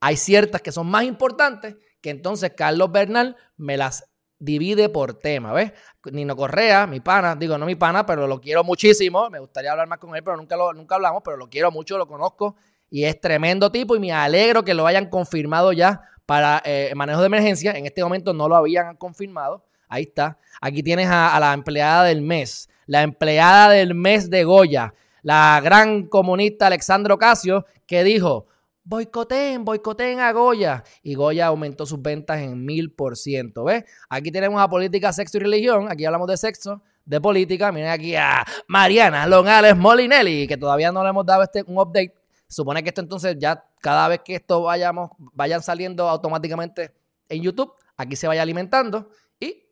[0.00, 4.04] hay ciertas que son más importantes que entonces Carlos Bernal me las
[4.38, 5.72] divide por tema, ¿ves?
[6.10, 9.86] Nino Correa, mi pana, digo, no mi pana, pero lo quiero muchísimo, me gustaría hablar
[9.86, 12.56] más con él, pero nunca, lo, nunca hablamos, pero lo quiero mucho, lo conozco
[12.90, 17.20] y es tremendo tipo y me alegro que lo hayan confirmado ya para eh, manejo
[17.20, 17.72] de emergencia.
[17.72, 19.64] En este momento no lo habían confirmado.
[19.88, 20.38] Ahí está.
[20.60, 25.60] Aquí tienes a, a la empleada del mes, la empleada del mes de Goya, la
[25.62, 28.46] gran comunista Alexandro Casio, que dijo,
[28.84, 30.84] boicoteen, boicoteen a Goya.
[31.02, 33.64] Y Goya aumentó sus ventas en mil por ciento.
[33.64, 33.84] ¿Ves?
[34.08, 35.90] Aquí tenemos a política, sexo y religión.
[35.90, 37.72] Aquí hablamos de sexo, de política.
[37.72, 42.14] Miren aquí a Mariana Longales Molinelli, que todavía no le hemos dado este, un update.
[42.48, 46.92] Supone que esto entonces ya cada vez que esto vayamos, vayan saliendo automáticamente
[47.28, 49.08] en YouTube, aquí se vaya alimentando.
[49.38, 49.68] Y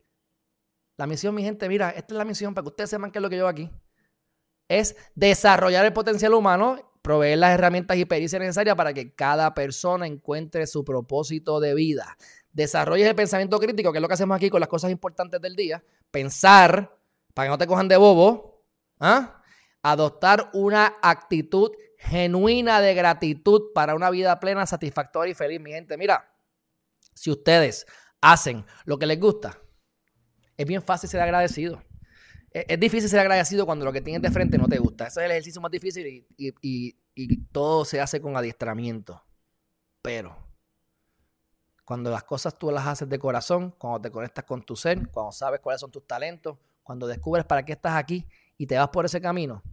[0.97, 3.23] la misión, mi gente, mira, esta es la misión para que ustedes sepan qué es
[3.23, 3.69] lo que yo hago aquí.
[4.69, 10.05] es desarrollar el potencial humano, proveer las herramientas y pericias necesarias para que cada persona
[10.05, 12.17] encuentre su propósito de vida.
[12.51, 15.55] Desarrolles el pensamiento crítico, que es lo que hacemos aquí con las cosas importantes del
[15.55, 15.83] día.
[16.11, 16.97] Pensar,
[17.33, 18.65] para que no te cojan de bobo.
[18.99, 19.41] ¿ah?
[19.81, 25.97] Adoptar una actitud genuina de gratitud para una vida plena, satisfactoria y feliz, mi gente.
[25.97, 26.33] Mira,
[27.13, 27.85] si ustedes
[28.21, 29.59] hacen lo que les gusta,
[30.57, 31.81] es bien fácil ser agradecido.
[32.51, 35.07] Es, difícil ser agradecido cuando lo que tienes de frente no te gusta.
[35.07, 39.23] Ese es el ejercicio más difícil y, y todo se hace con adiestramiento.
[40.01, 40.35] Pero
[41.89, 45.31] cuando las cosas tú las haces de corazón, cuando te conectas con tu ser, cuando
[45.31, 48.27] sabes cuáles son tus talentos, cuando descubres para qué estás aquí
[48.59, 49.63] y te vas por ese camino,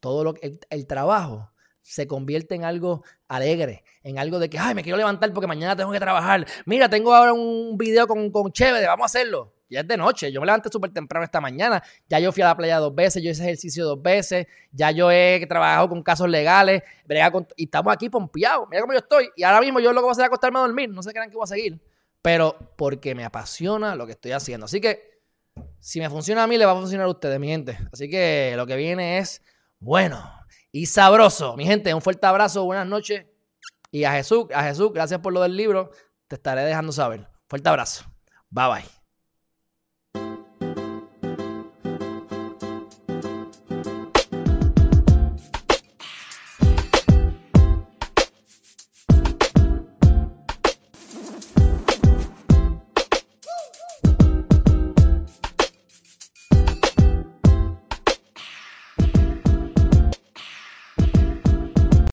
[0.00, 1.50] todo lo, el, el trabajo
[1.82, 5.74] se convierte en algo alegre, en algo de que, ay, me quiero levantar porque mañana
[5.74, 6.46] tengo que trabajar.
[6.64, 9.57] Mira, tengo ahora un video con, con Chévere, vamos a hacerlo.
[9.68, 12.46] Ya es de noche, yo me levanté súper temprano esta mañana, ya yo fui a
[12.46, 16.28] la playa dos veces, yo hice ejercicio dos veces, ya yo he trabajado con casos
[16.28, 16.82] legales,
[17.56, 20.10] y estamos aquí pompeados, mira cómo yo estoy, y ahora mismo yo lo que voy
[20.10, 21.78] a hacer es acostarme a dormir, no sé qué que voy a seguir,
[22.22, 24.66] pero porque me apasiona lo que estoy haciendo.
[24.66, 25.18] Así que,
[25.80, 27.78] si me funciona a mí, le va a funcionar a ustedes, mi gente.
[27.92, 29.42] Así que lo que viene es,
[29.78, 30.22] bueno,
[30.72, 31.56] y sabroso.
[31.56, 33.26] Mi gente, un fuerte abrazo, buenas noches.
[33.90, 35.90] Y a Jesús, a Jesús, gracias por lo del libro.
[36.26, 37.26] Te estaré dejando saber.
[37.48, 38.04] Fuerte abrazo.
[38.50, 38.97] Bye bye.